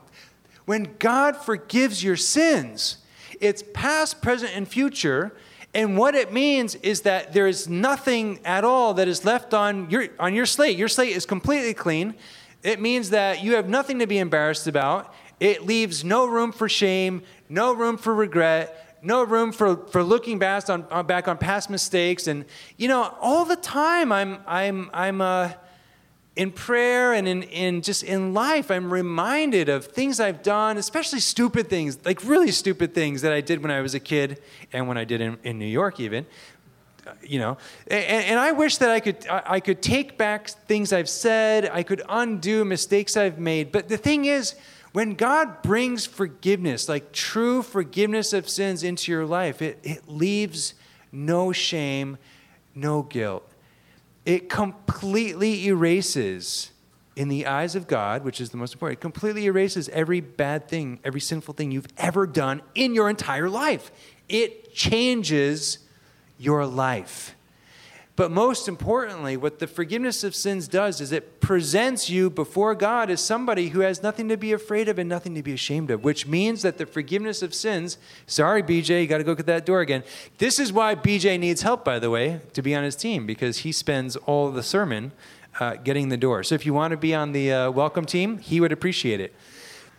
when 0.66 0.96
God 1.00 1.36
forgives 1.36 2.04
your 2.04 2.18
sins, 2.18 3.00
it's 3.42 3.64
past, 3.74 4.22
present, 4.22 4.56
and 4.56 4.68
future 4.68 5.36
and 5.74 5.98
what 5.98 6.16
it 6.16 6.34
means 6.34 6.76
is 6.76 7.02
that 7.02 7.34
there 7.34 7.48
is 7.48 7.68
nothing 7.68 8.40
at 8.44 8.64
all 8.64 8.96
that 8.96 9.08
is 9.08 9.24
left 9.24 9.54
on 9.54 9.90
your, 9.90 10.08
on 10.20 10.34
your 10.34 10.46
slate. 10.46 10.78
Your 10.78 10.88
slate 10.88 11.16
is 11.16 11.26
completely 11.26 11.74
clean. 11.74 12.16
It 12.64 12.82
means 12.82 13.12
that 13.12 13.44
you 13.44 13.56
have 13.56 13.70
nothing 13.70 14.00
to 14.00 14.08
be 14.08 14.18
embarrassed 14.18 14.68
about. 14.68 15.14
It 15.40 15.66
leaves 15.66 16.04
no 16.04 16.26
room 16.26 16.52
for 16.52 16.68
shame, 16.68 17.22
no 17.48 17.72
room 17.74 17.98
for 17.98 18.14
regret, 18.14 18.98
no 19.04 19.24
room 19.24 19.52
for, 19.52 19.78
for 19.88 20.04
looking 20.04 20.40
back 20.40 20.70
on, 20.70 21.06
back 21.06 21.28
on 21.28 21.38
past 21.38 21.70
mistakes. 21.70 22.28
And, 22.28 22.46
you 22.78 22.88
know, 22.88 23.16
all 23.22 23.46
the 23.46 23.56
time 23.56 24.12
I'm, 24.12 24.40
I'm, 24.48 24.90
I'm, 24.92 25.22
uh, 25.22 25.52
in 26.40 26.52
prayer 26.52 27.12
and 27.12 27.28
in, 27.28 27.44
in 27.44 27.82
just 27.82 28.02
in 28.02 28.34
life, 28.34 28.72
I'm 28.72 28.94
reminded 28.94 29.68
of 29.68 29.84
things 29.84 30.22
I've 30.22 30.42
done, 30.42 30.78
especially 30.78 31.20
stupid 31.20 31.68
things, 31.70 32.00
like 32.06 32.24
really 32.24 32.52
stupid 32.52 32.94
things 32.94 33.24
that 33.24 33.34
I 33.34 33.42
did 33.42 33.62
when 33.62 33.72
I 33.72 33.82
was 33.82 33.94
a 33.94 34.00
kid 34.00 34.42
and 34.72 34.88
when 34.88 34.98
I 34.98 35.04
did 35.04 35.20
in, 35.20 35.38
in 35.44 35.60
New 35.60 35.66
York, 35.66 36.00
even. 36.00 36.26
You 37.22 37.40
know, 37.40 37.58
and, 37.88 38.24
and, 38.24 38.40
I 38.40 38.54
wish 38.54 38.78
that 38.78 38.90
I 38.90 39.02
could 39.02 39.26
I 39.28 39.60
could 39.60 39.82
take 39.82 40.18
back 40.18 40.48
things 40.48 40.94
I've 40.94 41.10
said, 41.10 41.70
I 41.74 41.84
could 41.84 42.04
undo 42.08 42.64
mistakes 42.64 43.18
I've 43.18 43.40
made. 43.40 43.74
But 43.74 43.90
the 43.90 43.98
thing 43.98 44.24
is, 44.24 44.56
when 44.94 45.16
God 45.16 45.62
brings 45.62 46.06
forgiveness, 46.06 46.88
like 46.88 47.12
true 47.12 47.64
forgiveness 47.64 48.32
of 48.32 48.48
sins 48.48 48.84
into 48.84 49.12
your 49.12 49.26
life, 49.26 49.62
it, 49.62 49.80
it 49.84 50.08
leaves 50.08 50.76
no 51.12 51.52
shame, 51.52 52.18
no 52.76 53.02
guilt 53.02 53.50
it 54.30 54.48
completely 54.48 55.66
erases, 55.68 56.72
in 57.16 57.30
the 57.30 57.48
eyes 57.48 57.76
of 57.76 57.88
God, 57.88 58.24
which 58.24 58.40
is 58.40 58.52
the 58.52 58.58
most 58.58 58.74
important, 58.74 59.00
it 59.00 59.02
completely 59.02 59.46
erases 59.46 59.90
every 59.90 60.22
bad 60.22 60.68
thing, 60.68 61.00
every 61.04 61.20
sinful 61.20 61.56
thing 61.56 61.72
you've 61.72 61.88
ever 61.98 62.28
done 62.28 62.62
in 62.76 62.94
your 62.94 63.10
entire 63.10 63.50
life. 63.50 63.92
It 64.30 64.74
changes 64.74 65.80
your 66.38 66.68
life. 66.68 67.36
But 68.20 68.32
most 68.32 68.68
importantly, 68.68 69.38
what 69.38 69.60
the 69.60 69.66
forgiveness 69.66 70.26
of 70.26 70.36
sins 70.36 70.68
does 70.68 71.00
is 71.00 71.14
it 71.14 71.40
presents 71.40 72.10
you 72.10 72.30
before 72.30 72.76
God 72.76 73.10
as 73.10 73.24
somebody 73.24 73.70
who 73.70 73.80
has 73.80 74.04
nothing 74.04 74.28
to 74.28 74.36
be 74.36 74.52
afraid 74.52 74.90
of 74.90 75.00
and 75.00 75.08
nothing 75.08 75.36
to 75.36 75.42
be 75.42 75.54
ashamed 75.54 75.90
of, 75.90 76.04
which 76.04 76.28
means 76.28 76.62
that 76.64 76.78
the 76.78 76.86
forgiveness 76.86 77.42
of 77.42 77.54
sins, 77.54 77.98
sorry, 78.28 78.62
BJ, 78.62 79.04
you 79.04 79.08
got 79.08 79.20
to 79.20 79.24
go 79.24 79.36
get 79.36 79.46
that 79.46 79.66
door 79.66 79.80
again. 79.80 80.04
This 80.38 80.60
is 80.60 80.74
why 80.74 80.96
BJ 80.96 81.40
needs 81.40 81.62
help, 81.62 81.86
by 81.86 81.98
the 81.98 82.10
way, 82.10 82.42
to 82.52 82.62
be 82.62 82.76
on 82.76 82.84
his 82.84 82.98
team, 82.98 83.26
because 83.26 83.60
he 83.60 83.72
spends 83.72 84.18
all 84.18 84.52
the 84.52 84.64
sermon 84.64 85.14
uh, 85.62 85.76
getting 85.76 86.10
the 86.10 86.18
door. 86.18 86.44
So 86.44 86.56
if 86.56 86.66
you 86.66 86.74
want 86.74 86.92
to 86.92 86.98
be 86.98 87.16
on 87.16 87.32
the 87.32 87.54
uh, 87.54 87.72
welcome 87.72 88.04
team, 88.04 88.40
he 88.40 88.60
would 88.60 88.74
appreciate 88.74 89.22
it. 89.22 89.34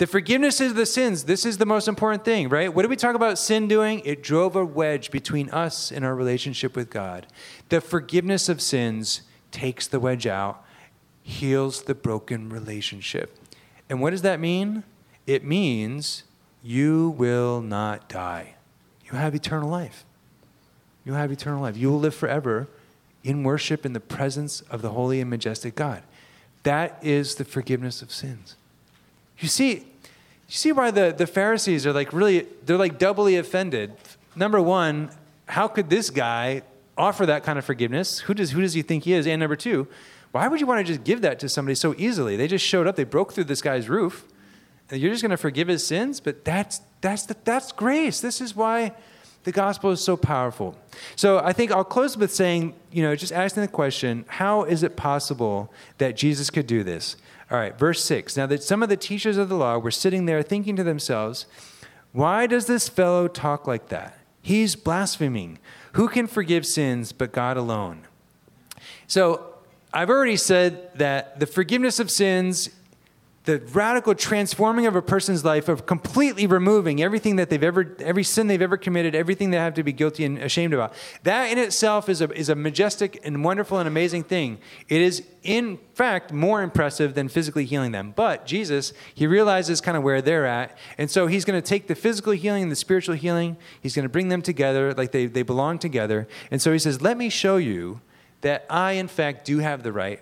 The 0.00 0.06
forgiveness 0.06 0.62
of 0.62 0.76
the 0.76 0.86
sins, 0.86 1.24
this 1.24 1.44
is 1.44 1.58
the 1.58 1.66
most 1.66 1.86
important 1.86 2.24
thing, 2.24 2.48
right? 2.48 2.72
What 2.72 2.84
do 2.84 2.88
we 2.88 2.96
talk 2.96 3.14
about 3.14 3.38
sin 3.38 3.68
doing? 3.68 4.00
It 4.06 4.22
drove 4.22 4.56
a 4.56 4.64
wedge 4.64 5.10
between 5.10 5.50
us 5.50 5.92
and 5.92 6.06
our 6.06 6.14
relationship 6.14 6.74
with 6.74 6.88
God. 6.88 7.26
The 7.68 7.82
forgiveness 7.82 8.48
of 8.48 8.62
sins 8.62 9.20
takes 9.50 9.86
the 9.86 10.00
wedge 10.00 10.26
out, 10.26 10.64
heals 11.22 11.82
the 11.82 11.94
broken 11.94 12.48
relationship. 12.48 13.36
And 13.90 14.00
what 14.00 14.12
does 14.12 14.22
that 14.22 14.40
mean? 14.40 14.84
It 15.26 15.44
means 15.44 16.22
you 16.62 17.10
will 17.18 17.60
not 17.60 18.08
die. 18.08 18.54
You 19.04 19.18
have 19.18 19.34
eternal 19.34 19.68
life. 19.68 20.06
You 21.04 21.12
have 21.12 21.30
eternal 21.30 21.60
life. 21.60 21.76
You 21.76 21.90
will 21.90 22.00
live 22.00 22.14
forever 22.14 22.68
in 23.22 23.42
worship 23.42 23.84
in 23.84 23.92
the 23.92 24.00
presence 24.00 24.62
of 24.62 24.80
the 24.80 24.92
holy 24.92 25.20
and 25.20 25.28
majestic 25.28 25.74
God. 25.74 26.02
That 26.62 26.98
is 27.02 27.34
the 27.34 27.44
forgiveness 27.44 28.00
of 28.00 28.10
sins. 28.10 28.56
You 29.38 29.48
see, 29.48 29.86
you 30.50 30.56
see 30.56 30.72
why 30.72 30.90
the, 30.90 31.14
the 31.16 31.28
Pharisees 31.28 31.86
are 31.86 31.92
like 31.92 32.12
really, 32.12 32.44
they're 32.66 32.76
like 32.76 32.98
doubly 32.98 33.36
offended. 33.36 33.92
Number 34.34 34.60
one, 34.60 35.10
how 35.46 35.68
could 35.68 35.88
this 35.88 36.10
guy 36.10 36.62
offer 36.98 37.24
that 37.24 37.44
kind 37.44 37.56
of 37.56 37.64
forgiveness? 37.64 38.18
Who 38.18 38.34
does, 38.34 38.50
who 38.50 38.60
does 38.60 38.72
he 38.72 38.82
think 38.82 39.04
he 39.04 39.12
is? 39.12 39.28
And 39.28 39.38
number 39.38 39.54
two, 39.54 39.86
why 40.32 40.48
would 40.48 40.60
you 40.60 40.66
want 40.66 40.84
to 40.84 40.92
just 40.92 41.04
give 41.04 41.20
that 41.20 41.38
to 41.38 41.48
somebody 41.48 41.76
so 41.76 41.94
easily? 41.96 42.36
They 42.36 42.48
just 42.48 42.64
showed 42.64 42.88
up, 42.88 42.96
they 42.96 43.04
broke 43.04 43.32
through 43.32 43.44
this 43.44 43.62
guy's 43.62 43.88
roof, 43.88 44.26
and 44.90 45.00
you're 45.00 45.12
just 45.12 45.22
going 45.22 45.30
to 45.30 45.36
forgive 45.36 45.68
his 45.68 45.86
sins? 45.86 46.18
But 46.18 46.44
that's, 46.44 46.80
that's, 47.00 47.26
the, 47.26 47.36
that's 47.44 47.70
grace. 47.70 48.20
This 48.20 48.40
is 48.40 48.56
why 48.56 48.92
the 49.44 49.53
gospel 49.53 49.90
is 49.90 50.03
so 50.03 50.16
powerful. 50.16 50.76
So 51.16 51.38
I 51.38 51.53
think 51.53 51.70
I'll 51.70 51.85
close 51.85 52.16
with 52.16 52.33
saying, 52.33 52.74
you 52.92 53.03
know, 53.03 53.16
just 53.16 53.33
asking 53.33 53.62
the 53.62 53.68
question 53.68 54.24
how 54.29 54.64
is 54.64 54.83
it 54.83 54.96
possible 54.96 55.72
that 55.98 56.16
Jesus 56.16 56.50
could 56.50 56.66
do 56.66 56.83
this? 56.83 57.16
All 57.50 57.59
right, 57.59 57.76
verse 57.79 58.05
6. 58.05 58.37
Now 58.37 58.46
that 58.46 58.62
some 58.62 58.83
of 58.83 58.88
the 58.88 58.96
teachers 58.96 59.37
of 59.37 59.48
the 59.48 59.57
law 59.57 59.79
were 59.79 59.90
sitting 59.90 60.26
there 60.26 60.42
thinking 60.42 60.76
to 60.76 60.85
themselves, 60.85 61.46
why 62.12 62.46
does 62.46 62.66
this 62.66 62.88
fellow 62.88 63.29
talk 63.29 63.66
like 63.66 63.88
that? 63.88 64.18
He's 64.42 64.76
blaspheming. 64.76 65.59
Who 65.92 66.09
can 66.09 66.26
forgive 66.26 66.66
sins 66.66 67.12
but 67.12 67.33
God 67.33 67.57
alone? 67.57 68.03
So 69.07 69.55
I've 69.92 70.11
already 70.11 70.37
said 70.37 70.96
that 70.96 71.40
the 71.40 71.46
forgiveness 71.46 71.98
of 71.98 72.11
sins 72.11 72.70
the 73.44 73.59
radical 73.72 74.14
transforming 74.14 74.87
of 74.87 74.94
a 74.94 75.00
person's 75.00 75.46
life 75.46 75.68
of 75.68 75.87
completely 75.87 76.46
removing 76.46 77.03
everything 77.03 77.37
that 77.37 77.48
they've 77.48 77.62
ever 77.62 77.96
every 78.00 78.22
sin 78.22 78.48
they've 78.48 78.61
ever 78.61 78.76
committed 78.76 79.14
everything 79.14 79.50
they 79.50 79.57
have 79.57 79.72
to 79.74 79.83
be 79.83 79.92
guilty 79.92 80.26
and 80.26 80.38
ashamed 80.38 80.74
about. 80.74 80.92
That 81.22 81.50
in 81.50 81.57
itself 81.57 82.11
is 82.11 82.20
a, 82.20 82.31
is 82.33 82.50
a 82.50 82.55
majestic 82.55 83.18
and 83.24 83.42
wonderful 83.42 83.79
and 83.79 83.88
amazing 83.88 84.24
thing. 84.24 84.59
It 84.88 85.00
is 85.00 85.22
in 85.42 85.79
fact 85.94 86.35
more 86.35 86.62
impressive 86.62 87.14
than 87.14 87.29
physically 87.29 87.64
healing 87.64 87.92
them. 87.92 88.12
But 88.14 88.44
jesus 88.44 88.92
he 89.14 89.26
realizes 89.26 89.81
kind 89.81 89.96
of 89.96 90.03
where 90.03 90.20
they're 90.20 90.46
at 90.46 90.76
and 90.98 91.11
so 91.11 91.26
he's 91.26 91.46
going 91.46 91.61
to 91.61 91.66
take 91.66 91.87
the 91.87 91.94
physical 91.94 92.35
healing 92.35 92.64
and 92.64 92.72
the 92.72 92.76
spiritual 92.76 93.14
healing 93.14 93.57
he's 93.81 93.94
going 93.94 94.05
to 94.05 94.11
bring 94.11 94.29
them 94.29 94.42
together 94.42 94.92
like 94.92 95.12
they, 95.12 95.26
they 95.26 95.42
belong 95.42 95.79
together. 95.79 96.29
And 96.50 96.61
so 96.61 96.72
he 96.72 96.79
says 96.79 97.00
let 97.00 97.16
me 97.16 97.31
show 97.31 97.57
you 97.57 98.03
that 98.42 98.66
i 98.68 98.92
in 98.92 99.09
fact 99.09 99.46
do 99.46 99.61
have 99.61 99.83
the 99.83 99.92
right 99.92 100.20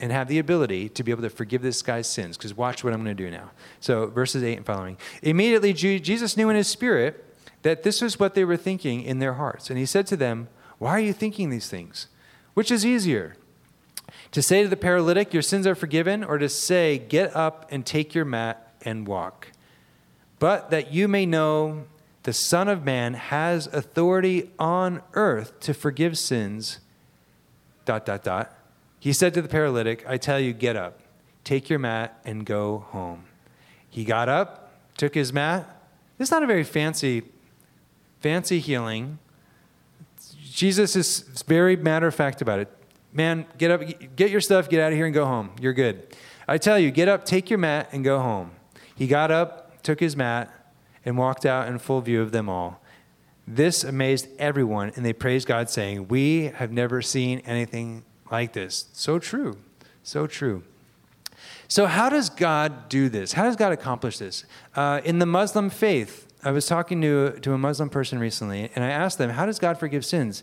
and 0.00 0.12
have 0.12 0.28
the 0.28 0.38
ability 0.38 0.88
to 0.90 1.02
be 1.02 1.10
able 1.10 1.22
to 1.22 1.30
forgive 1.30 1.62
this 1.62 1.82
guy's 1.82 2.06
sins. 2.06 2.36
Because 2.36 2.54
watch 2.54 2.84
what 2.84 2.92
I'm 2.92 3.02
going 3.02 3.16
to 3.16 3.22
do 3.22 3.30
now. 3.30 3.50
So, 3.80 4.06
verses 4.06 4.42
8 4.42 4.58
and 4.58 4.66
following. 4.66 4.96
Immediately, 5.22 5.72
Jesus 5.72 6.36
knew 6.36 6.48
in 6.48 6.56
his 6.56 6.68
spirit 6.68 7.24
that 7.62 7.82
this 7.82 8.00
was 8.00 8.18
what 8.18 8.34
they 8.34 8.44
were 8.44 8.56
thinking 8.56 9.02
in 9.02 9.18
their 9.18 9.34
hearts. 9.34 9.70
And 9.70 9.78
he 9.78 9.86
said 9.86 10.06
to 10.08 10.16
them, 10.16 10.48
Why 10.78 10.90
are 10.90 11.00
you 11.00 11.12
thinking 11.12 11.50
these 11.50 11.68
things? 11.68 12.06
Which 12.54 12.70
is 12.70 12.86
easier? 12.86 13.36
To 14.32 14.42
say 14.42 14.62
to 14.62 14.68
the 14.68 14.76
paralytic, 14.76 15.32
Your 15.32 15.42
sins 15.42 15.66
are 15.66 15.74
forgiven, 15.74 16.22
or 16.22 16.38
to 16.38 16.48
say, 16.48 16.98
Get 16.98 17.34
up 17.34 17.66
and 17.70 17.84
take 17.84 18.14
your 18.14 18.24
mat 18.24 18.72
and 18.82 19.06
walk? 19.06 19.48
But 20.38 20.70
that 20.70 20.92
you 20.92 21.08
may 21.08 21.26
know 21.26 21.84
the 22.22 22.32
Son 22.32 22.68
of 22.68 22.84
Man 22.84 23.14
has 23.14 23.66
authority 23.68 24.50
on 24.58 25.02
earth 25.14 25.58
to 25.60 25.74
forgive 25.74 26.16
sins. 26.16 26.78
Dot, 27.84 28.06
dot, 28.06 28.22
dot. 28.22 28.57
He 29.00 29.12
said 29.12 29.34
to 29.34 29.42
the 29.42 29.48
paralytic, 29.48 30.04
I 30.06 30.16
tell 30.16 30.40
you, 30.40 30.52
get 30.52 30.76
up, 30.76 31.00
take 31.44 31.70
your 31.70 31.78
mat, 31.78 32.20
and 32.24 32.44
go 32.44 32.78
home. 32.90 33.24
He 33.88 34.04
got 34.04 34.28
up, 34.28 34.72
took 34.96 35.14
his 35.14 35.32
mat. 35.32 35.82
It's 36.18 36.30
not 36.30 36.42
a 36.42 36.46
very 36.46 36.64
fancy, 36.64 37.22
fancy 38.20 38.58
healing. 38.58 39.18
Jesus 40.52 40.96
is 40.96 41.20
very 41.46 41.76
matter 41.76 42.08
of 42.08 42.14
fact 42.14 42.42
about 42.42 42.58
it. 42.58 42.68
Man, 43.12 43.46
get 43.56 43.70
up, 43.70 43.82
get 44.16 44.30
your 44.30 44.40
stuff, 44.40 44.68
get 44.68 44.80
out 44.80 44.92
of 44.92 44.98
here, 44.98 45.06
and 45.06 45.14
go 45.14 45.24
home. 45.24 45.50
You're 45.60 45.72
good. 45.72 46.14
I 46.46 46.58
tell 46.58 46.78
you, 46.78 46.90
get 46.90 47.08
up, 47.08 47.24
take 47.24 47.50
your 47.50 47.58
mat, 47.58 47.88
and 47.92 48.02
go 48.04 48.18
home. 48.18 48.50
He 48.94 49.06
got 49.06 49.30
up, 49.30 49.82
took 49.82 50.00
his 50.00 50.16
mat, 50.16 50.52
and 51.04 51.16
walked 51.16 51.46
out 51.46 51.68
in 51.68 51.78
full 51.78 52.00
view 52.00 52.20
of 52.20 52.32
them 52.32 52.48
all. 52.48 52.82
This 53.46 53.84
amazed 53.84 54.28
everyone, 54.38 54.92
and 54.96 55.06
they 55.06 55.12
praised 55.12 55.46
God, 55.46 55.70
saying, 55.70 56.08
We 56.08 56.46
have 56.46 56.70
never 56.70 57.00
seen 57.00 57.38
anything 57.40 58.04
like 58.30 58.52
this. 58.52 58.86
So 58.92 59.18
true. 59.18 59.58
So 60.02 60.26
true. 60.26 60.62
So, 61.68 61.86
how 61.86 62.08
does 62.08 62.30
God 62.30 62.88
do 62.88 63.08
this? 63.08 63.32
How 63.32 63.44
does 63.44 63.56
God 63.56 63.72
accomplish 63.72 64.18
this? 64.18 64.44
Uh, 64.74 65.00
in 65.04 65.18
the 65.18 65.26
Muslim 65.26 65.68
faith, 65.70 66.26
I 66.42 66.50
was 66.50 66.66
talking 66.66 67.00
to, 67.02 67.38
to 67.40 67.52
a 67.52 67.58
Muslim 67.58 67.90
person 67.90 68.18
recently, 68.18 68.70
and 68.74 68.84
I 68.84 68.88
asked 68.88 69.18
them, 69.18 69.30
How 69.30 69.44
does 69.44 69.58
God 69.58 69.78
forgive 69.78 70.04
sins? 70.04 70.42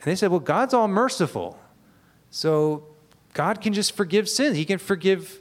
And 0.00 0.10
they 0.10 0.16
said, 0.16 0.30
well, 0.30 0.40
God's 0.40 0.74
all 0.74 0.88
merciful. 0.88 1.58
So 2.30 2.84
God 3.34 3.60
can 3.60 3.72
just 3.72 3.96
forgive 3.96 4.28
sins. 4.28 4.56
He 4.56 4.64
can 4.64 4.78
forgive 4.78 5.40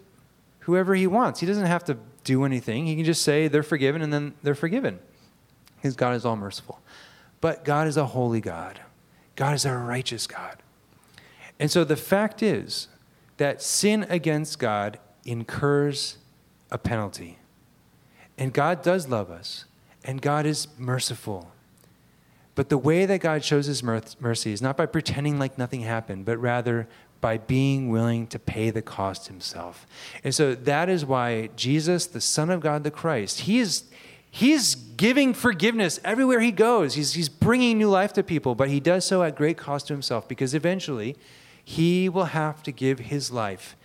whoever 0.59 0.95
he 0.95 1.07
wants. 1.07 1.39
He 1.39 1.45
doesn't 1.45 1.65
have 1.65 1.83
to 1.85 1.97
do 2.23 2.43
anything. 2.43 2.85
He 2.87 2.95
can 2.95 3.05
just 3.05 3.21
say 3.21 3.47
they're 3.47 3.63
forgiven 3.63 4.01
and 4.01 4.11
then 4.11 4.33
they're 4.41 4.55
forgiven. 4.55 4.99
Because 5.75 5.95
God 5.95 6.15
is 6.15 6.25
all 6.25 6.35
merciful. 6.35 6.79
But 7.39 7.63
God 7.63 7.87
is 7.87 7.97
a 7.97 8.05
holy 8.05 8.41
God. 8.41 8.81
God 9.35 9.53
is 9.53 9.65
a 9.65 9.75
righteous 9.75 10.25
God. 10.25 10.57
And 11.59 11.71
so 11.71 11.83
the 11.83 11.95
fact 11.95 12.43
is 12.43 12.87
that 13.37 13.61
sin 13.61 14.05
against 14.09 14.59
God 14.59 14.99
incurs 15.25 16.17
a 16.71 16.77
penalty. 16.77 17.39
And 18.37 18.53
God 18.53 18.83
does 18.83 19.07
love 19.07 19.31
us, 19.31 19.65
and 20.03 20.21
God 20.21 20.45
is 20.45 20.67
merciful. 20.77 21.51
But 22.55 22.69
the 22.69 22.77
way 22.77 23.05
that 23.05 23.19
God 23.19 23.43
shows 23.43 23.67
his 23.67 23.83
mercy 23.83 24.51
is 24.51 24.61
not 24.61 24.77
by 24.77 24.85
pretending 24.85 25.37
like 25.39 25.57
nothing 25.57 25.81
happened, 25.81 26.25
but 26.25 26.37
rather 26.37 26.87
by 27.21 27.37
being 27.37 27.89
willing 27.89 28.27
to 28.27 28.39
pay 28.39 28.69
the 28.69 28.81
cost 28.81 29.27
himself. 29.27 29.87
And 30.23 30.33
so 30.33 30.53
that 30.55 30.89
is 30.89 31.05
why 31.05 31.49
Jesus, 31.55 32.05
the 32.05 32.21
Son 32.21 32.49
of 32.49 32.61
God, 32.61 32.83
the 32.83 32.91
Christ, 32.91 33.41
he 33.41 33.59
is 33.59 33.83
he's 34.29 34.75
giving 34.75 35.33
forgiveness 35.33 35.99
everywhere 36.03 36.39
he 36.39 36.51
goes. 36.51 36.93
He's, 36.93 37.13
he's 37.13 37.29
bringing 37.29 37.77
new 37.77 37.89
life 37.89 38.13
to 38.13 38.23
people, 38.23 38.55
but 38.55 38.69
he 38.69 38.79
does 38.79 39.05
so 39.05 39.23
at 39.23 39.35
great 39.35 39.57
cost 39.57 39.87
to 39.87 39.93
himself 39.93 40.27
because 40.27 40.53
eventually 40.53 41.15
he 41.67 42.07
will 42.07 42.27
have 42.27 42.63
to 42.63 42.71
give 42.71 42.97
his 42.97 43.29
life 43.29 43.75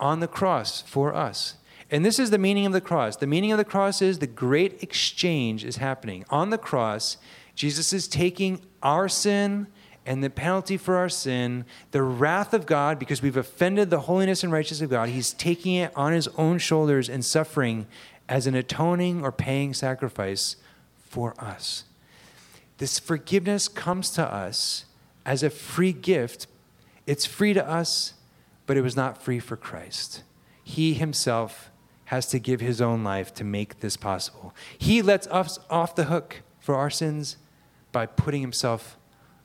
on 0.00 0.18
the 0.18 0.26
cross 0.26 0.82
for 0.82 1.14
us. 1.14 1.54
And 1.88 2.04
this 2.04 2.18
is 2.18 2.30
the 2.30 2.36
meaning 2.38 2.66
of 2.66 2.72
the 2.72 2.80
cross. 2.80 3.14
The 3.14 3.28
meaning 3.28 3.52
of 3.52 3.58
the 3.58 3.64
cross 3.64 4.02
is 4.02 4.18
the 4.18 4.26
great 4.26 4.82
exchange 4.82 5.64
is 5.64 5.76
happening. 5.76 6.24
On 6.30 6.50
the 6.50 6.58
cross, 6.58 7.18
Jesus 7.54 7.92
is 7.92 8.08
taking 8.08 8.60
our 8.82 9.08
sin 9.08 9.68
and 10.04 10.24
the 10.24 10.30
penalty 10.30 10.76
for 10.76 10.96
our 10.96 11.08
sin, 11.08 11.64
the 11.92 12.02
wrath 12.02 12.52
of 12.52 12.66
God, 12.66 12.98
because 12.98 13.22
we've 13.22 13.36
offended 13.36 13.88
the 13.88 14.00
holiness 14.00 14.42
and 14.42 14.52
righteousness 14.52 14.86
of 14.86 14.90
God, 14.90 15.08
he's 15.08 15.32
taking 15.32 15.76
it 15.76 15.92
on 15.94 16.12
his 16.12 16.26
own 16.36 16.58
shoulders 16.58 17.08
and 17.08 17.24
suffering 17.24 17.86
as 18.28 18.48
an 18.48 18.56
atoning 18.56 19.22
or 19.22 19.30
paying 19.30 19.74
sacrifice 19.74 20.56
for 20.96 21.40
us. 21.40 21.84
This 22.78 22.98
forgiveness 22.98 23.68
comes 23.68 24.10
to 24.10 24.26
us 24.26 24.86
as 25.24 25.44
a 25.44 25.50
free 25.50 25.92
gift. 25.92 26.48
It's 27.06 27.26
free 27.26 27.52
to 27.52 27.68
us, 27.68 28.14
but 28.66 28.76
it 28.76 28.82
was 28.82 28.96
not 28.96 29.22
free 29.22 29.38
for 29.38 29.56
Christ. 29.56 30.22
He 30.62 30.94
himself 30.94 31.70
has 32.06 32.26
to 32.26 32.38
give 32.38 32.60
his 32.60 32.80
own 32.80 33.02
life 33.02 33.32
to 33.34 33.44
make 33.44 33.80
this 33.80 33.96
possible. 33.96 34.54
He 34.76 35.02
lets 35.02 35.26
us 35.28 35.58
off 35.70 35.94
the 35.94 36.04
hook 36.04 36.42
for 36.60 36.74
our 36.74 36.90
sins 36.90 37.36
by 37.90 38.06
putting 38.06 38.40
himself 38.40 38.98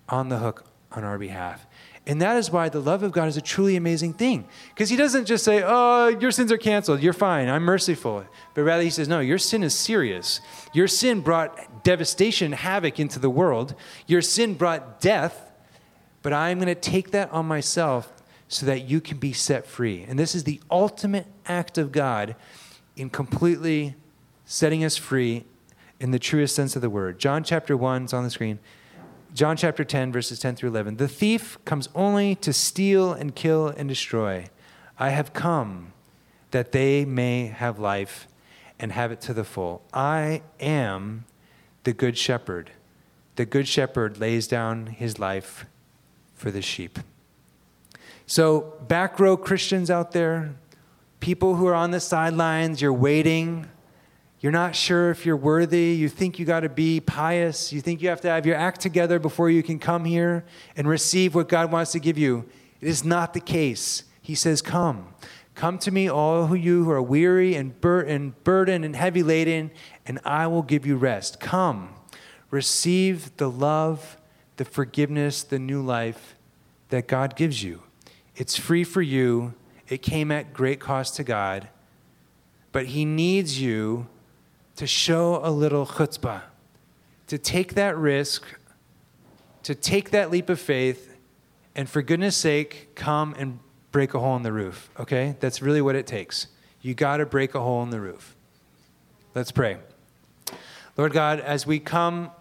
on 0.10 0.30
the 0.30 0.40
hook 0.40 0.66
on 0.92 1.04
our 1.04 1.18
behalf. 1.18 1.66
And 2.06 2.22
that 2.22 2.38
is 2.38 2.50
why 2.50 2.70
the 2.70 2.80
love 2.80 3.04
of 3.04 3.12
God 3.12 3.28
is 3.28 3.36
a 3.36 3.42
truly 3.42 3.76
amazing 3.76 4.14
thing. 4.14 4.48
Because 4.70 4.90
he 4.90 4.96
doesn't 4.96 5.26
just 5.26 5.44
say, 5.44 5.62
oh, 5.66 6.08
your 6.08 6.32
sins 6.32 6.54
are 6.54 6.58
canceled, 6.58 7.02
you're 7.02 7.12
fine, 7.12 7.50
I'm 7.50 7.64
merciful. 7.64 8.26
But 8.54 8.64
rather, 8.64 8.84
he 8.84 8.90
says, 8.90 9.10
no, 9.10 9.20
your 9.20 9.38
sin 9.38 9.62
is 9.62 9.76
serious. 9.76 10.40
Your 10.72 10.88
sin 10.88 11.20
brought 11.20 11.84
devastation, 11.84 12.54
havoc 12.54 12.98
into 13.00 13.20
the 13.20 13.30
world. 13.30 13.76
Your 14.08 14.22
sin 14.22 14.54
brought 14.54 15.02
death, 15.02 15.47
but 16.28 16.34
I'm 16.34 16.60
going 16.60 16.68
to 16.68 16.76
take 16.76 17.12
that 17.12 17.32
on 17.32 17.46
myself 17.46 18.12
so 18.50 18.66
that 18.66 18.82
you 18.82 19.00
can 19.00 19.18
be 19.18 19.32
set 19.32 19.66
free. 19.66 20.04
And 20.04 20.20
this 20.20 20.36
is 20.36 20.44
the 20.44 20.60
ultimate 20.70 21.26
act 21.46 21.78
of 21.78 21.94
God 21.94 22.36
in 22.98 23.10
completely 23.10 23.96
setting 24.44 24.84
us 24.84 24.98
free 24.98 25.46
in 26.02 26.12
the 26.12 26.20
truest 26.20 26.54
sense 26.54 26.76
of 26.76 26.82
the 26.82 26.90
word. 26.90 27.18
John 27.18 27.46
chapter 27.46 27.78
1 27.78 28.04
is 28.04 28.14
on 28.14 28.26
the 28.26 28.30
screen. 28.30 28.60
John 29.34 29.56
chapter 29.56 29.86
10, 29.86 30.12
verses 30.12 30.38
10 30.40 30.58
through 30.58 30.72
11. 30.72 30.98
The 30.98 31.08
thief 31.08 31.58
comes 31.64 31.88
only 31.96 32.36
to 32.36 32.52
steal 32.52 33.14
and 33.14 33.34
kill 33.34 33.70
and 33.70 33.88
destroy. 33.88 34.48
I 35.00 35.12
have 35.12 35.32
come 35.32 35.94
that 36.52 36.74
they 36.74 37.06
may 37.06 37.46
have 37.46 37.80
life 37.80 38.28
and 38.78 38.92
have 38.92 39.14
it 39.14 39.22
to 39.22 39.34
the 39.34 39.46
full. 39.46 39.82
I 39.94 40.42
am 40.60 41.24
the 41.86 41.94
good 41.94 42.18
shepherd. 42.18 42.72
The 43.38 43.46
good 43.46 43.70
shepherd 43.70 44.20
lays 44.20 44.46
down 44.46 44.88
his 44.88 45.20
life 45.20 45.66
for 46.38 46.52
the 46.52 46.62
sheep. 46.62 47.00
So, 48.26 48.76
back 48.88 49.20
row 49.20 49.36
Christians 49.36 49.92
out 49.92 50.12
there, 50.14 50.56
people 51.20 51.56
who 51.56 51.68
are 51.68 51.76
on 51.76 51.92
the 51.92 52.00
sidelines, 52.00 52.82
you're 52.82 52.94
waiting 52.94 53.68
you're 54.40 54.52
not 54.52 54.76
sure 54.76 55.10
if 55.10 55.26
you're 55.26 55.36
worthy. 55.36 55.96
You 55.96 56.10
think 56.10 56.38
you 56.38 56.46
got 56.46 56.60
to 56.60 56.70
be 56.70 57.00
pious. 57.00 57.74
You 57.74 57.82
think 57.82 58.04
you 58.04 58.10
have 58.10 58.22
to 58.22 58.30
have 58.30 58.46
your 58.46 58.56
act 58.56 58.82
together 58.82 59.18
before 59.18 59.50
you 59.50 59.64
can 59.64 59.80
come 59.80 60.06
here 60.06 60.46
and 60.76 60.88
receive 60.88 61.34
what 61.34 61.50
God 61.50 61.72
wants 61.72 61.92
to 61.94 62.00
give 62.00 62.20
you. 62.20 62.48
It 62.80 62.88
is 62.88 63.04
not 63.04 63.34
the 63.34 63.40
case. 63.40 64.04
He 64.22 64.36
says, 64.36 64.62
Come. 64.62 65.08
Come 65.56 65.80
to 65.80 65.92
me, 65.92 66.08
all 66.08 66.46
who 66.46 66.54
you 66.54 66.84
who 66.84 66.92
are 66.92 67.02
weary 67.02 67.56
and, 67.56 67.82
bur- 67.82 68.04
and 68.04 68.42
burdened 68.44 68.86
and 68.86 68.96
heavy 68.96 69.24
laden, 69.24 69.72
and 70.06 70.20
I 70.24 70.46
will 70.46 70.62
give 70.62 70.86
you 70.86 70.98
rest. 70.98 71.40
Come. 71.40 71.96
Receive 72.52 73.36
the 73.38 73.50
love, 73.50 74.18
the 74.58 74.66
forgiveness, 74.66 75.44
the 75.44 75.60
new 75.60 75.82
life 75.82 76.36
that 76.90 77.08
God 77.08 77.36
gives 77.36 77.64
you. 77.64 77.82
It's 78.36 78.58
free 78.58 78.84
for 78.84 79.02
you. 79.02 79.54
It 79.88 80.02
came 80.02 80.32
at 80.32 80.54
great 80.54 80.80
cost 80.80 81.16
to 81.16 81.24
God. 81.24 81.70
But 82.72 82.88
He 82.88 83.06
needs 83.06 83.62
you 83.62 84.08
to 84.76 84.86
show 84.86 85.40
a 85.44 85.50
little 85.50 85.86
chutzpah, 85.86 86.42
to 87.28 87.38
take 87.38 87.74
that 87.74 87.98
risk, 87.98 88.46
to 89.64 89.74
take 89.74 90.12
that 90.12 90.30
leap 90.30 90.50
of 90.50 90.60
faith, 90.60 91.18
and 91.76 91.90
for 91.90 92.02
goodness 92.02 92.36
sake, 92.36 92.90
come 92.96 93.36
and 93.38 93.60
break 93.92 94.14
a 94.14 94.20
hole 94.20 94.36
in 94.36 94.44
the 94.44 94.52
roof, 94.52 94.90
okay? 95.00 95.36
That's 95.40 95.62
really 95.62 95.82
what 95.82 95.96
it 95.96 96.06
takes. 96.06 96.48
You 96.82 96.94
got 96.94 97.18
to 97.18 97.26
break 97.26 97.56
a 97.56 97.60
hole 97.60 97.82
in 97.84 97.90
the 97.90 98.00
roof. 98.00 98.36
Let's 99.34 99.52
pray. 99.52 99.78
Lord 100.96 101.14
God, 101.14 101.40
as 101.40 101.66
we 101.66 101.80
come 101.80 102.32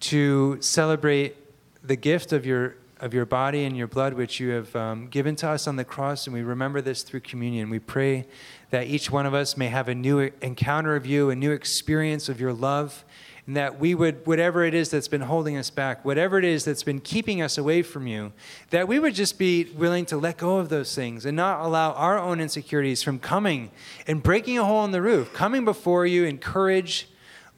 to 0.00 0.60
celebrate 0.60 1.36
the 1.82 1.96
gift 1.96 2.32
of 2.32 2.46
your 2.46 2.76
of 3.00 3.14
your 3.14 3.24
body 3.24 3.64
and 3.64 3.76
your 3.76 3.86
blood, 3.86 4.14
which 4.14 4.40
you 4.40 4.50
have 4.50 4.74
um, 4.74 5.06
given 5.06 5.36
to 5.36 5.48
us 5.48 5.66
on 5.66 5.76
the 5.76 5.84
cross, 5.84 6.26
and 6.26 6.34
we 6.34 6.42
remember 6.42 6.80
this 6.80 7.02
through 7.02 7.20
communion. 7.20 7.70
We 7.70 7.78
pray 7.78 8.26
that 8.70 8.86
each 8.86 9.10
one 9.10 9.26
of 9.26 9.34
us 9.34 9.56
may 9.56 9.68
have 9.68 9.88
a 9.88 9.94
new 9.94 10.30
encounter 10.42 10.96
of 10.96 11.06
you, 11.06 11.30
a 11.30 11.36
new 11.36 11.52
experience 11.52 12.28
of 12.28 12.40
your 12.40 12.52
love, 12.52 13.04
and 13.46 13.56
that 13.56 13.80
we 13.80 13.94
would, 13.94 14.26
whatever 14.26 14.64
it 14.64 14.74
is 14.74 14.90
that's 14.90 15.08
been 15.08 15.22
holding 15.22 15.56
us 15.56 15.70
back, 15.70 16.04
whatever 16.04 16.38
it 16.38 16.44
is 16.44 16.64
that's 16.64 16.82
been 16.82 17.00
keeping 17.00 17.40
us 17.40 17.56
away 17.56 17.82
from 17.82 18.06
you, 18.06 18.32
that 18.70 18.86
we 18.86 18.98
would 18.98 19.14
just 19.14 19.38
be 19.38 19.64
willing 19.76 20.04
to 20.06 20.18
let 20.18 20.36
go 20.36 20.58
of 20.58 20.68
those 20.68 20.94
things 20.94 21.24
and 21.24 21.36
not 21.36 21.60
allow 21.60 21.92
our 21.92 22.18
own 22.18 22.40
insecurities 22.40 23.02
from 23.02 23.18
coming 23.18 23.70
and 24.06 24.22
breaking 24.22 24.58
a 24.58 24.64
hole 24.64 24.84
in 24.84 24.90
the 24.90 25.00
roof, 25.00 25.32
coming 25.32 25.64
before 25.64 26.04
you 26.04 26.24
in 26.24 26.36
courage 26.36 27.08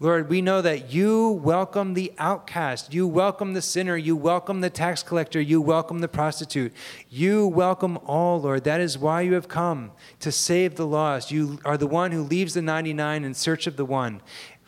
Lord, 0.02 0.30
we 0.30 0.40
know 0.40 0.62
that 0.62 0.90
you 0.90 1.28
welcome 1.44 1.92
the 1.92 2.10
outcast. 2.16 2.94
You 2.94 3.06
welcome 3.06 3.52
the 3.52 3.60
sinner. 3.60 3.98
You 3.98 4.16
welcome 4.16 4.62
the 4.62 4.70
tax 4.70 5.02
collector. 5.02 5.42
You 5.42 5.60
welcome 5.60 5.98
the 5.98 6.08
prostitute. 6.08 6.72
You 7.10 7.46
welcome 7.46 7.98
all, 8.06 8.40
Lord. 8.40 8.64
That 8.64 8.80
is 8.80 8.96
why 8.96 9.20
you 9.20 9.34
have 9.34 9.46
come 9.46 9.92
to 10.20 10.32
save 10.32 10.76
the 10.76 10.86
lost. 10.86 11.30
You 11.30 11.58
are 11.66 11.76
the 11.76 11.86
one 11.86 12.12
who 12.12 12.22
leaves 12.22 12.54
the 12.54 12.62
99 12.62 13.24
in 13.24 13.34
search 13.34 13.66
of 13.66 13.76
the 13.76 13.84
one. 13.84 14.22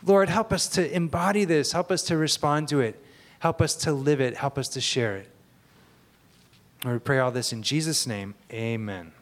Lord, 0.04 0.28
help 0.28 0.52
us 0.52 0.68
to 0.68 0.94
embody 0.94 1.46
this. 1.46 1.72
Help 1.72 1.90
us 1.90 2.02
to 2.04 2.18
respond 2.18 2.68
to 2.68 2.80
it. 2.80 3.02
Help 3.38 3.62
us 3.62 3.74
to 3.76 3.92
live 3.92 4.20
it. 4.20 4.36
Help 4.36 4.58
us 4.58 4.68
to 4.68 4.82
share 4.82 5.16
it. 5.16 5.30
Lord, 6.84 6.96
we 6.96 7.00
pray 7.00 7.20
all 7.20 7.30
this 7.30 7.54
in 7.54 7.62
Jesus' 7.62 8.06
name. 8.06 8.34
Amen. 8.52 9.12